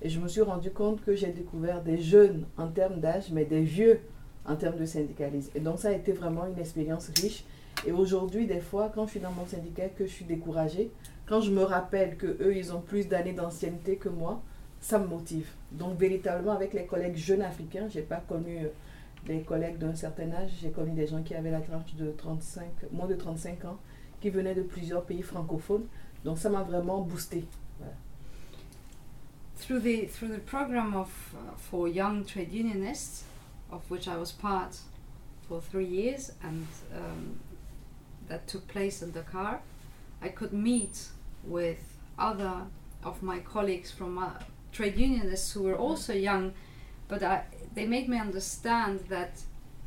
Et 0.00 0.08
je 0.08 0.20
me 0.20 0.28
suis 0.28 0.42
rendu 0.42 0.70
compte 0.70 1.02
que 1.04 1.14
j'ai 1.14 1.32
découvert 1.32 1.82
des 1.82 1.98
jeunes 1.98 2.46
en 2.56 2.68
termes 2.68 3.00
d'âge, 3.00 3.30
mais 3.32 3.44
des 3.44 3.62
vieux 3.62 4.00
en 4.46 4.56
termes 4.56 4.78
de 4.78 4.84
syndicalisme. 4.84 5.50
Et 5.54 5.60
donc 5.60 5.78
ça 5.78 5.88
a 5.88 5.92
été 5.92 6.12
vraiment 6.12 6.46
une 6.46 6.58
expérience 6.58 7.10
riche. 7.20 7.44
Et 7.86 7.92
aujourd'hui, 7.92 8.46
des 8.46 8.60
fois, 8.60 8.90
quand 8.94 9.06
je 9.06 9.12
suis 9.12 9.20
dans 9.20 9.32
mon 9.32 9.46
syndicat, 9.46 9.88
que 9.88 10.06
je 10.06 10.12
suis 10.12 10.24
découragée, 10.24 10.90
quand 11.26 11.40
je 11.40 11.50
me 11.50 11.62
rappelle 11.62 12.16
que 12.16 12.26
eux, 12.26 12.56
ils 12.56 12.72
ont 12.72 12.80
plus 12.80 13.08
d'années 13.08 13.32
d'ancienneté 13.32 13.96
que 13.96 14.08
moi, 14.08 14.42
ça 14.80 14.98
me 14.98 15.06
motive. 15.06 15.48
Donc 15.72 15.98
véritablement, 15.98 16.52
avec 16.52 16.72
les 16.72 16.86
collègues 16.86 17.16
jeunes 17.16 17.42
africains, 17.42 17.88
j'ai 17.88 18.02
pas 18.02 18.22
connu 18.28 18.58
euh, 18.64 18.68
des 19.26 19.40
collègues 19.40 19.78
d'un 19.78 19.94
certain 19.94 20.30
âge, 20.32 20.50
j'ai 20.60 20.70
connu 20.70 20.92
des 20.92 21.06
gens 21.06 21.22
qui 21.22 21.34
avaient 21.34 21.50
la 21.50 21.60
tranche 21.60 21.94
de 21.96 22.12
35, 22.12 22.64
moins 22.92 23.06
de 23.06 23.14
35 23.14 23.64
ans, 23.64 23.78
qui 24.20 24.30
venaient 24.30 24.54
de 24.54 24.62
plusieurs 24.62 25.04
pays 25.04 25.22
francophones. 25.22 25.86
Donc 26.24 26.38
ça 26.38 26.48
m'a 26.48 26.62
vraiment 26.62 27.00
boosté. 27.00 27.44
through 29.58 29.80
the 29.80 30.38
program 30.44 30.94
uh, 30.94 31.04
for 31.56 31.88
young 31.88 32.24
trade 32.24 32.52
unionists, 32.52 33.24
of 33.70 33.90
which 33.90 34.08
I 34.08 34.16
was 34.16 34.32
part 34.32 34.78
for 35.48 35.60
three 35.60 35.86
years, 35.86 36.32
and 36.42 36.66
um, 36.94 37.40
that 38.28 38.46
took 38.46 38.66
place 38.68 39.02
in 39.02 39.12
Dakar, 39.12 39.60
I 40.20 40.28
could 40.28 40.52
meet 40.52 41.08
with 41.44 41.78
other 42.18 42.62
of 43.04 43.22
my 43.22 43.38
colleagues 43.38 43.90
from 43.90 44.18
uh, 44.18 44.30
trade 44.72 44.96
unionists 44.96 45.52
who 45.52 45.62
were 45.62 45.76
also 45.76 46.12
young, 46.12 46.52
but 47.08 47.22
I, 47.22 47.44
they 47.74 47.86
made 47.86 48.08
me 48.08 48.18
understand 48.18 49.00
that 49.08 49.40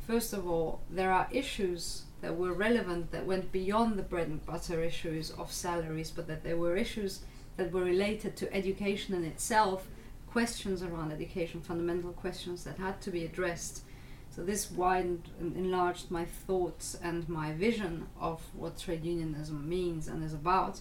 first 0.06 0.32
of 0.32 0.48
all 0.48 0.80
there 0.90 1.12
are 1.12 1.28
issues 1.30 2.04
that 2.22 2.36
were 2.36 2.52
relevant 2.52 3.10
that 3.12 3.24
went 3.26 3.52
beyond 3.52 3.98
the 3.98 4.02
bread 4.02 4.28
and 4.28 4.44
butter 4.46 4.82
issues 4.82 5.30
of 5.32 5.52
salaries, 5.52 6.10
but 6.10 6.26
that 6.28 6.42
there 6.44 6.56
were 6.56 6.76
issues 6.76 7.20
that 7.56 7.72
were 7.72 7.84
related 7.84 8.36
to 8.36 8.54
education 8.54 9.14
in 9.14 9.24
itself, 9.24 9.88
questions 10.32 10.82
around 10.82 11.12
education, 11.12 11.60
fundamental 11.60 12.12
questions 12.12 12.64
that 12.64 12.78
had 12.78 13.00
to 13.02 13.10
be 13.10 13.24
addressed. 13.24 13.82
So 14.30 14.44
this 14.44 14.70
widened 14.70 15.28
and 15.40 15.56
enlarged 15.56 16.10
my 16.10 16.24
thoughts 16.24 16.96
and 17.02 17.28
my 17.28 17.52
vision 17.52 18.06
of 18.20 18.40
what 18.54 18.78
trade 18.78 19.04
unionism 19.04 19.68
means 19.68 20.06
and 20.06 20.22
is 20.22 20.32
about. 20.32 20.80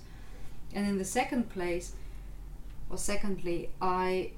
And 0.73 0.87
in 0.87 0.97
the 0.97 1.05
second 1.05 1.49
place, 1.49 1.93
or 2.89 2.97
secondly, 2.97 3.71
I 3.81 4.31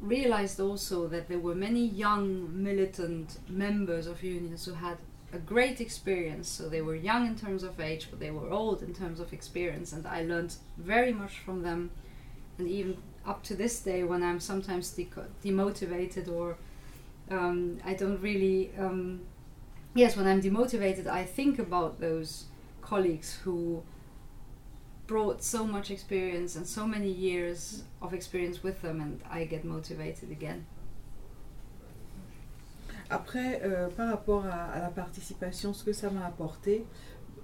realized 0.00 0.60
also 0.60 1.08
that 1.08 1.28
there 1.28 1.38
were 1.38 1.54
many 1.54 1.86
young 1.86 2.62
militant 2.62 3.38
members 3.48 4.06
of 4.06 4.22
unions 4.22 4.64
who 4.64 4.74
had 4.74 4.98
a 5.32 5.38
great 5.38 5.80
experience. 5.80 6.48
So 6.48 6.68
they 6.68 6.82
were 6.82 6.94
young 6.94 7.26
in 7.26 7.36
terms 7.36 7.62
of 7.62 7.80
age, 7.80 8.08
but 8.10 8.20
they 8.20 8.30
were 8.30 8.50
old 8.50 8.82
in 8.82 8.92
terms 8.92 9.20
of 9.20 9.32
experience, 9.32 9.92
and 9.92 10.06
I 10.06 10.22
learned 10.22 10.54
very 10.76 11.12
much 11.12 11.38
from 11.38 11.62
them. 11.62 11.90
And 12.58 12.68
even 12.68 12.98
up 13.26 13.42
to 13.44 13.54
this 13.54 13.80
day, 13.80 14.02
when 14.04 14.22
I'm 14.22 14.40
sometimes 14.40 14.92
deco- 14.92 15.28
demotivated 15.44 16.28
or 16.28 16.56
um, 17.30 17.78
I 17.84 17.94
don't 17.94 18.20
really, 18.20 18.70
um, 18.78 19.20
yes, 19.94 20.16
when 20.16 20.26
I'm 20.26 20.40
demotivated, 20.40 21.06
I 21.06 21.24
think 21.24 21.58
about 21.58 22.00
those 22.00 22.46
colleagues 22.82 23.38
who 23.44 23.82
brought 25.06 25.42
so 25.42 25.64
much 25.66 25.90
experience 25.90 26.56
and 26.56 26.66
so 26.66 26.86
many 26.86 27.10
years 27.10 27.82
of 28.00 28.14
experience 28.14 28.62
with 28.62 28.80
them, 28.82 29.00
and 29.00 29.20
I 29.30 29.44
get 29.44 29.64
motivated 29.64 30.30
again. 30.30 30.66
Après, 33.10 33.60
euh, 33.64 33.88
par 33.88 34.08
rapport 34.08 34.46
à, 34.46 34.72
à 34.72 34.80
la 34.80 34.88
participation, 34.88 35.72
ce 35.74 35.82
que 35.82 35.92
ça 35.92 36.10
m'a 36.10 36.26
apporté, 36.26 36.84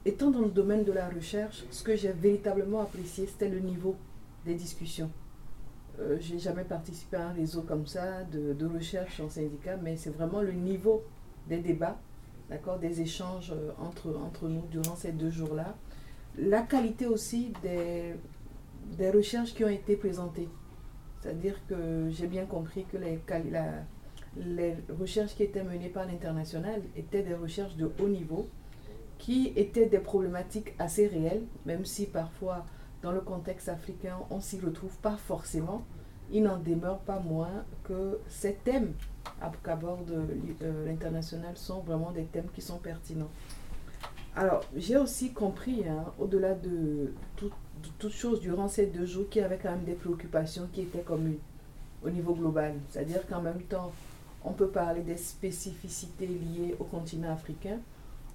étant 0.05 0.31
dans 0.31 0.43
le 0.43 0.51
domaine 0.51 0.85
de 0.85 0.93
la 0.93 1.09
recherche, 1.09 1.65
ce 1.73 1.83
que 1.83 1.97
j'ai 1.97 2.13
véritablement 2.13 2.83
apprécié, 2.83 3.27
c'était 3.27 3.49
le 3.49 3.59
niveau 3.59 3.97
des 4.45 4.55
discussions. 4.55 5.11
Euh, 5.99 6.19
j'ai 6.21 6.39
jamais 6.39 6.65
participé 6.65 7.17
à 7.17 7.29
un 7.29 7.33
réseau 7.33 7.63
comme 7.63 7.87
ça 7.87 8.23
de, 8.25 8.67
recherche 8.67 9.21
en 9.21 9.29
syndicat, 9.29 9.77
mais 9.83 9.97
c'est 9.97 10.11
vraiment 10.11 10.43
le 10.43 10.53
niveau 10.53 11.03
des 11.49 11.59
débats, 11.59 11.99
d'accord, 12.51 12.79
des 12.79 13.01
échanges 13.01 13.53
euh, 13.53 13.71
entre, 13.79 14.15
entre 14.17 14.49
nous 14.49 14.65
durant 14.71 14.97
ces 14.97 15.13
deux 15.13 15.31
jours-là. 15.31 15.75
La 16.39 16.63
qualité 16.63 17.07
aussi 17.07 17.53
des, 17.63 18.15
des 18.99 19.11
recherches 19.11 19.55
qui 19.55 19.65
ont 19.65 19.71
été 19.71 19.97
présentées. 19.97 20.49
C'est-à-dire 21.21 21.55
que 21.67 22.09
j'ai 22.11 22.27
bien 22.27 22.45
compris 22.45 22.85
que 22.85 22.99
les, 22.99 23.19
les 24.37 24.77
recherches 25.01 25.35
qui 25.35 25.45
étaient 25.45 25.65
menées 25.65 25.89
par 25.89 26.07
l'international 26.07 26.83
étaient 26.95 27.23
des 27.23 27.35
recherches 27.35 27.77
de 27.77 27.91
haut 28.01 28.09
niveau, 28.09 28.47
qui 29.19 29.53
étaient 29.57 29.87
des 29.87 29.99
problématiques 29.99 30.75
assez 30.79 31.07
réelles, 31.07 31.45
même 31.65 31.87
si 31.87 32.07
parfois 32.07 32.67
dans 33.07 33.13
le 33.13 33.21
contexte 33.21 33.69
africain 33.69 34.17
on 34.31 34.41
s'y 34.41 34.59
retrouve 34.59 34.97
pas 34.99 35.17
forcément, 35.17 35.85
il 36.33 36.43
n'en 36.43 36.59
demeure 36.59 36.99
pas 36.99 37.21
moins 37.21 37.65
que 37.85 38.19
ces 38.29 38.55
thèmes 38.55 38.93
ab- 39.41 39.55
qu'aborde 39.63 40.11
euh, 40.11 40.87
l'international 40.87 41.57
sont 41.57 41.79
vraiment 41.83 42.11
des 42.11 42.25
thèmes 42.25 42.49
qui 42.53 42.61
sont 42.63 42.79
pertinents. 42.79 43.31
Alors, 44.35 44.63
j'ai 44.75 44.97
aussi 44.97 45.31
compris, 45.33 45.85
hein, 45.89 46.05
au-delà 46.19 46.55
de, 46.55 47.13
tout- 47.37 47.53
de 47.85 47.89
toute 48.01 48.11
chose 48.13 48.41
durant 48.41 48.67
ces 48.67 48.87
deux 48.87 49.07
jours, 49.07 49.29
qu'il 49.31 49.43
y 49.43 49.45
avait 49.45 49.59
quand 49.63 49.71
même 49.71 49.85
des 49.85 49.95
préoccupations 49.95 50.67
qui 50.73 50.81
étaient 50.81 50.99
communes 51.13 51.39
au 52.05 52.11
niveau 52.11 52.35
global. 52.35 52.75
C'est-à-dire 52.91 53.25
qu'en 53.29 53.41
même 53.41 53.63
temps, 53.63 53.93
on 54.45 54.51
peut 54.53 54.69
parler 54.69 55.03
des 55.03 55.17
spécificités 55.17 56.27
liées 56.27 56.75
au 56.81 56.85
continent 56.85 57.33
africain, 57.33 57.79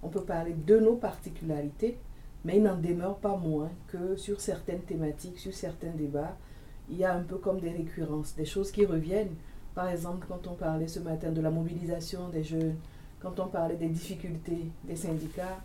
on 0.01 0.07
peut 0.07 0.23
parler 0.23 0.53
de 0.53 0.77
nos 0.79 0.95
particularités, 0.95 1.97
mais 2.43 2.57
il 2.57 2.63
n'en 2.63 2.77
demeure 2.77 3.17
pas 3.17 3.35
moins 3.35 3.69
que 3.87 4.15
sur 4.15 4.41
certaines 4.41 4.81
thématiques, 4.81 5.37
sur 5.37 5.53
certains 5.53 5.91
débats, 5.91 6.35
il 6.89 6.97
y 6.97 7.05
a 7.05 7.13
un 7.13 7.21
peu 7.21 7.37
comme 7.37 7.59
des 7.59 7.71
récurrences, 7.71 8.35
des 8.35 8.45
choses 8.45 8.71
qui 8.71 8.85
reviennent. 8.85 9.35
Par 9.75 9.89
exemple, 9.89 10.25
quand 10.27 10.47
on 10.47 10.55
parlait 10.55 10.87
ce 10.87 10.99
matin 10.99 11.31
de 11.31 11.41
la 11.41 11.51
mobilisation 11.51 12.29
des 12.29 12.43
jeunes, 12.43 12.75
quand 13.21 13.39
on 13.39 13.47
parlait 13.47 13.75
des 13.77 13.87
difficultés 13.87 14.65
des 14.83 14.95
syndicats, 14.95 15.61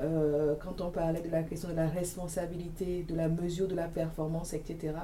euh, 0.00 0.54
quand 0.62 0.80
on 0.80 0.90
parlait 0.90 1.22
de 1.22 1.30
la 1.30 1.42
question 1.42 1.70
de 1.70 1.74
la 1.74 1.88
responsabilité, 1.88 3.04
de 3.04 3.14
la 3.14 3.28
mesure 3.28 3.68
de 3.68 3.74
la 3.74 3.88
performance, 3.88 4.52
etc. 4.52 4.94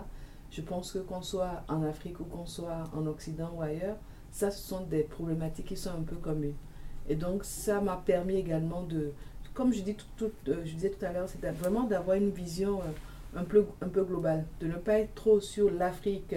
Je 0.50 0.60
pense 0.60 0.92
que 0.92 0.98
qu'on 0.98 1.22
soit 1.22 1.62
en 1.68 1.82
Afrique 1.82 2.20
ou 2.20 2.24
qu'on 2.24 2.44
soit 2.44 2.84
en 2.94 3.06
Occident 3.06 3.52
ou 3.56 3.62
ailleurs, 3.62 3.96
ça, 4.30 4.50
ce 4.50 4.66
sont 4.66 4.82
des 4.82 5.02
problématiques 5.02 5.66
qui 5.66 5.76
sont 5.76 5.90
un 5.90 6.02
peu 6.02 6.16
communes. 6.16 6.56
Et 7.08 7.16
donc, 7.16 7.44
ça 7.44 7.80
m'a 7.80 7.96
permis 8.04 8.36
également 8.36 8.82
de, 8.82 9.12
comme 9.54 9.72
je, 9.72 9.80
dis 9.82 9.94
tout, 9.94 10.06
tout- 10.16 10.32
euh, 10.48 10.62
je 10.64 10.72
disais 10.72 10.90
tout 10.90 11.04
à 11.04 11.12
l'heure, 11.12 11.28
c'est 11.28 11.44
vraiment 11.52 11.84
d'avoir 11.84 12.16
une 12.16 12.30
vision 12.30 12.80
euh, 12.80 13.38
un, 13.40 13.44
peu, 13.44 13.64
un 13.80 13.88
peu 13.88 14.02
globale, 14.04 14.44
de 14.60 14.66
ne 14.66 14.74
pas 14.74 14.98
être 14.98 15.14
trop 15.14 15.40
sur 15.40 15.70
l'Afrique 15.70 16.34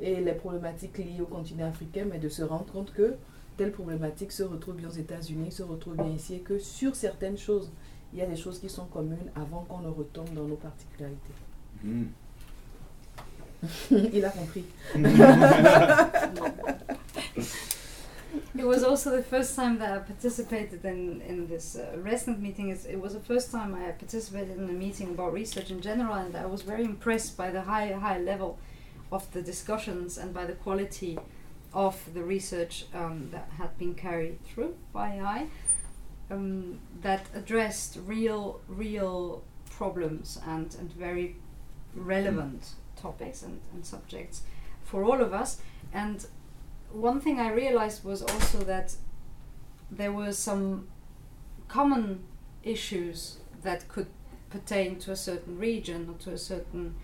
et 0.00 0.20
les 0.20 0.32
problématiques 0.32 0.98
liées 0.98 1.20
au 1.20 1.26
continent 1.26 1.66
africain, 1.66 2.06
mais 2.10 2.18
de 2.18 2.28
se 2.28 2.42
rendre 2.42 2.66
compte 2.66 2.92
que 2.92 3.14
telle 3.56 3.72
problématique 3.72 4.32
se 4.32 4.42
retrouve 4.42 4.76
bien 4.76 4.88
aux 4.88 4.92
États-Unis, 4.92 5.50
se 5.52 5.62
retrouve 5.62 5.96
bien 5.96 6.10
ici, 6.10 6.34
et 6.34 6.40
que 6.40 6.58
sur 6.58 6.94
certaines 6.94 7.38
choses, 7.38 7.70
il 8.12 8.18
y 8.18 8.22
a 8.22 8.26
des 8.26 8.36
choses 8.36 8.58
qui 8.58 8.68
sont 8.68 8.84
communes 8.86 9.30
avant 9.34 9.64
qu'on 9.68 9.78
ne 9.78 9.88
retombe 9.88 10.32
dans 10.34 10.44
nos 10.44 10.56
particularités. 10.56 11.32
Mm. 11.82 12.04
Il 14.12 14.24
a 14.24 14.30
compris. 14.30 14.64
Also 19.06 19.18
the 19.18 19.22
first 19.22 19.54
time 19.54 19.78
that 19.78 19.92
I 19.92 19.98
participated 20.00 20.84
in, 20.84 21.20
in 21.20 21.46
this 21.46 21.76
uh, 21.76 21.96
ResNet 21.96 22.40
meeting. 22.40 22.70
It's, 22.70 22.86
it 22.86 22.96
was 23.00 23.12
the 23.14 23.20
first 23.20 23.52
time 23.52 23.72
I 23.72 23.92
participated 23.92 24.58
in 24.58 24.68
a 24.68 24.72
meeting 24.72 25.10
about 25.10 25.32
research 25.32 25.70
in 25.70 25.80
general, 25.80 26.14
and 26.14 26.34
I 26.34 26.44
was 26.46 26.62
very 26.62 26.82
impressed 26.84 27.36
by 27.36 27.52
the 27.52 27.62
high, 27.62 27.92
high 27.92 28.18
level 28.18 28.58
of 29.12 29.30
the 29.30 29.42
discussions 29.42 30.18
and 30.18 30.34
by 30.34 30.44
the 30.44 30.54
quality 30.54 31.20
of 31.72 31.96
the 32.14 32.24
research 32.24 32.86
um, 32.92 33.28
that 33.30 33.48
had 33.58 33.78
been 33.78 33.94
carried 33.94 34.44
through 34.44 34.74
by 34.92 35.20
I 35.20 35.46
um, 36.28 36.80
that 37.02 37.26
addressed 37.32 37.98
real, 38.06 38.60
real 38.66 39.44
problems 39.70 40.36
and, 40.44 40.74
and 40.80 40.92
very 40.92 41.36
relevant 41.94 42.70
topics 42.96 43.42
and, 43.42 43.60
and 43.72 43.86
subjects 43.86 44.42
for 44.82 45.04
all 45.04 45.20
of 45.20 45.32
us. 45.32 45.60
And 45.92 46.26
one 46.96 47.20
thing 47.20 47.38
I 47.38 47.50
realized 47.52 48.04
was 48.04 48.22
also 48.22 48.58
that 48.60 48.96
there 49.90 50.12
were 50.12 50.32
some 50.32 50.88
common 51.68 52.24
issues 52.62 53.38
that 53.62 53.88
could 53.88 54.06
pertain 54.50 54.98
to 55.00 55.12
a 55.12 55.16
certain 55.16 55.58
region 55.58 56.08
or 56.08 56.14
to 56.24 56.32
a 56.32 56.38
certain 56.38 56.94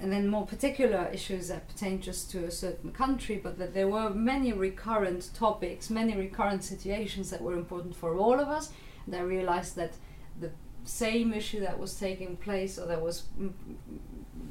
and 0.00 0.12
then 0.12 0.26
more 0.26 0.44
particular 0.44 1.08
issues 1.12 1.48
that 1.48 1.68
pertain 1.68 2.00
just 2.00 2.30
to 2.32 2.44
a 2.44 2.50
certain 2.50 2.90
country, 2.90 3.40
but 3.42 3.58
that 3.58 3.74
there 3.74 3.88
were 3.88 4.10
many 4.10 4.52
recurrent 4.52 5.30
topics, 5.34 5.88
many 5.88 6.16
recurrent 6.16 6.64
situations 6.64 7.30
that 7.30 7.40
were 7.40 7.54
important 7.54 7.94
for 7.94 8.16
all 8.16 8.40
of 8.40 8.48
us. 8.48 8.72
And 9.06 9.14
I 9.14 9.20
realized 9.20 9.76
that 9.76 9.94
the 10.40 10.50
same 10.84 11.32
issue 11.32 11.60
that 11.60 11.78
was 11.78 11.94
taking 11.94 12.36
place 12.36 12.76
or 12.76 12.86
that 12.86 13.00
was 13.00 13.22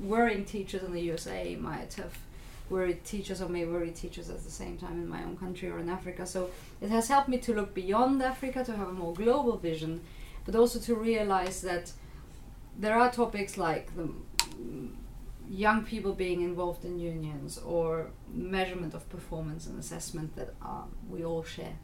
worrying 0.02 0.46
teachers 0.46 0.82
in 0.82 0.94
the 0.94 1.02
USA 1.02 1.56
might 1.56 1.94
have 1.96 2.18
worried 2.74 3.02
teachers 3.14 3.40
or 3.42 3.50
may 3.58 3.66
worry 3.74 3.92
teachers 3.92 4.28
at 4.36 4.44
the 4.44 4.56
same 4.62 4.76
time 4.78 4.98
in 5.04 5.08
my 5.16 5.22
own 5.28 5.38
country 5.38 5.68
or 5.70 5.78
in 5.80 5.90
Africa. 5.98 6.26
So 6.26 6.50
it 6.82 6.90
has 6.90 7.08
helped 7.14 7.30
me 7.34 7.38
to 7.46 7.52
look 7.54 7.74
beyond 7.74 8.22
Africa, 8.22 8.60
to 8.70 8.74
have 8.76 8.90
a 8.90 8.98
more 9.04 9.14
global 9.14 9.56
vision, 9.70 10.02
but 10.46 10.56
also 10.56 10.80
to 10.88 10.94
realize 10.96 11.62
that 11.62 11.86
there 12.84 12.96
are 13.02 13.12
topics 13.12 13.58
like 13.58 13.86
the 13.96 14.10
young 15.50 15.84
people 15.84 16.14
being 16.14 16.42
involved 16.42 16.84
in 16.86 17.00
unions 17.00 17.60
or 17.76 18.10
measurement 18.34 18.94
of 18.94 19.08
performance 19.10 19.68
and 19.68 19.80
assessment 19.80 20.36
that 20.36 20.50
um, 20.62 20.90
we 21.10 21.24
all 21.24 21.44
share. 21.44 21.78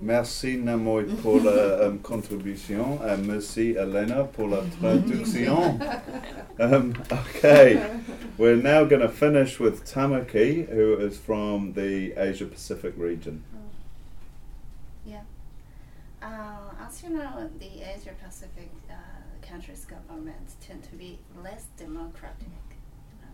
Merci 0.00 0.56
Namoy 0.56 1.04
pour 1.22 1.40
la 1.40 1.52
euh, 1.52 1.96
contribution 2.02 3.00
and 3.00 3.26
merci 3.26 3.76
Elena 3.76 4.24
pour 4.24 4.48
la 4.48 4.62
traduction. 4.80 5.80
um, 6.58 6.94
okay, 7.12 7.80
we're 8.36 8.56
now 8.56 8.84
going 8.84 9.00
to 9.00 9.08
finish 9.08 9.60
with 9.60 9.84
Tamaki, 9.84 10.68
who 10.68 10.96
is 10.96 11.16
from 11.16 11.74
the 11.74 12.12
Asia 12.16 12.44
Pacific 12.44 12.94
region. 12.96 13.44
Yeah. 15.06 15.22
Uh, 16.20 16.74
as 16.84 17.02
you 17.04 17.10
know, 17.10 17.48
the 17.60 17.82
Asia 17.82 18.14
Pacific 18.22 18.70
uh, 18.90 18.94
countries' 19.46 19.86
governments 19.86 20.56
tend 20.60 20.82
to 20.82 20.96
be 20.96 21.20
less 21.40 21.66
democratic. 21.78 22.48
You 22.48 23.22
know. 23.22 23.32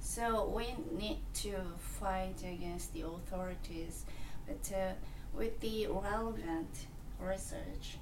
So 0.00 0.52
we 0.54 0.74
need 0.98 1.20
to 1.34 1.54
fight 1.78 2.42
against 2.42 2.92
the 2.94 3.02
authorities, 3.02 4.04
but 4.46 4.76
uh, 4.76 4.92
with 5.36 5.60
the 5.60 5.86
relevant 5.88 6.86
research, 7.20 7.98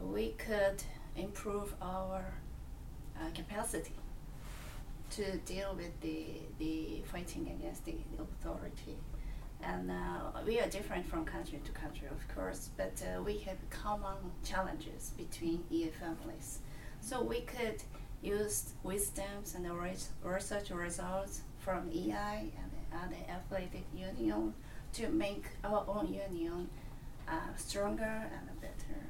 we 0.00 0.30
could 0.38 0.82
improve 1.16 1.74
our 1.80 2.24
uh, 3.16 3.30
capacity 3.34 3.94
to 5.10 5.36
deal 5.38 5.74
with 5.76 5.98
the, 6.00 6.26
the 6.58 7.02
fighting 7.10 7.54
against 7.58 7.84
the 7.84 7.94
authority. 8.18 8.96
And 9.62 9.90
uh, 9.90 10.40
we 10.46 10.60
are 10.60 10.68
different 10.68 11.06
from 11.06 11.24
country 11.24 11.60
to 11.64 11.72
country, 11.72 12.08
of 12.08 12.34
course, 12.34 12.70
but 12.76 13.02
uh, 13.02 13.22
we 13.22 13.38
have 13.38 13.56
common 13.70 14.16
challenges 14.44 15.12
between 15.16 15.64
EA 15.70 15.88
families. 15.88 16.58
So 17.00 17.22
we 17.22 17.42
could 17.42 17.82
use 18.22 18.72
wisdoms 18.82 19.54
and 19.54 19.64
the 19.64 19.72
research 20.22 20.70
results 20.70 21.42
from 21.60 21.90
EI 21.90 22.50
and 22.58 22.70
the 22.72 22.96
other 22.96 23.16
affiliated 23.28 23.84
union 23.94 24.54
to 24.94 25.08
make 25.08 25.44
our 25.64 25.84
own 25.88 26.06
union 26.06 26.68
uh, 27.28 27.32
stronger 27.56 28.04
and 28.04 28.60
better. 28.60 29.00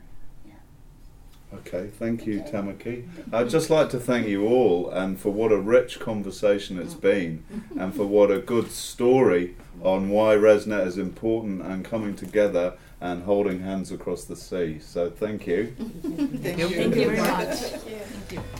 Yeah. 0.47 1.59
Okay, 1.59 1.91
thank 1.99 2.27
you, 2.27 2.41
Tamaki. 2.41 3.07
I'd 3.33 3.51
just 3.51 3.71
like 3.71 3.91
to 3.91 4.01
thank 4.01 4.27
you 4.27 4.47
all 4.47 4.91
and 4.91 5.19
for 5.21 5.31
what 5.31 5.53
a 5.53 5.59
rich 5.59 6.01
conversation 6.01 6.79
it's 6.79 6.95
been 6.95 7.45
and 7.79 7.95
for 7.95 8.07
what 8.07 8.31
a 8.31 8.39
good 8.39 8.71
story 8.71 9.57
on 9.83 10.09
why 10.09 10.35
ResNet 10.37 10.87
is 10.87 10.99
important 10.99 11.63
and 11.63 11.85
coming 11.85 12.17
together 12.17 12.75
and 13.01 13.25
holding 13.25 13.61
hands 13.61 13.93
across 13.93 14.25
the 14.25 14.37
sea. 14.37 14.79
So 14.81 15.11
thank 15.11 15.47
you. 15.47 15.75
Thank 15.77 16.59
you. 16.59 16.69
Thank 16.69 16.97
you 16.97 17.11
very 17.11 17.21
much. 17.21 18.55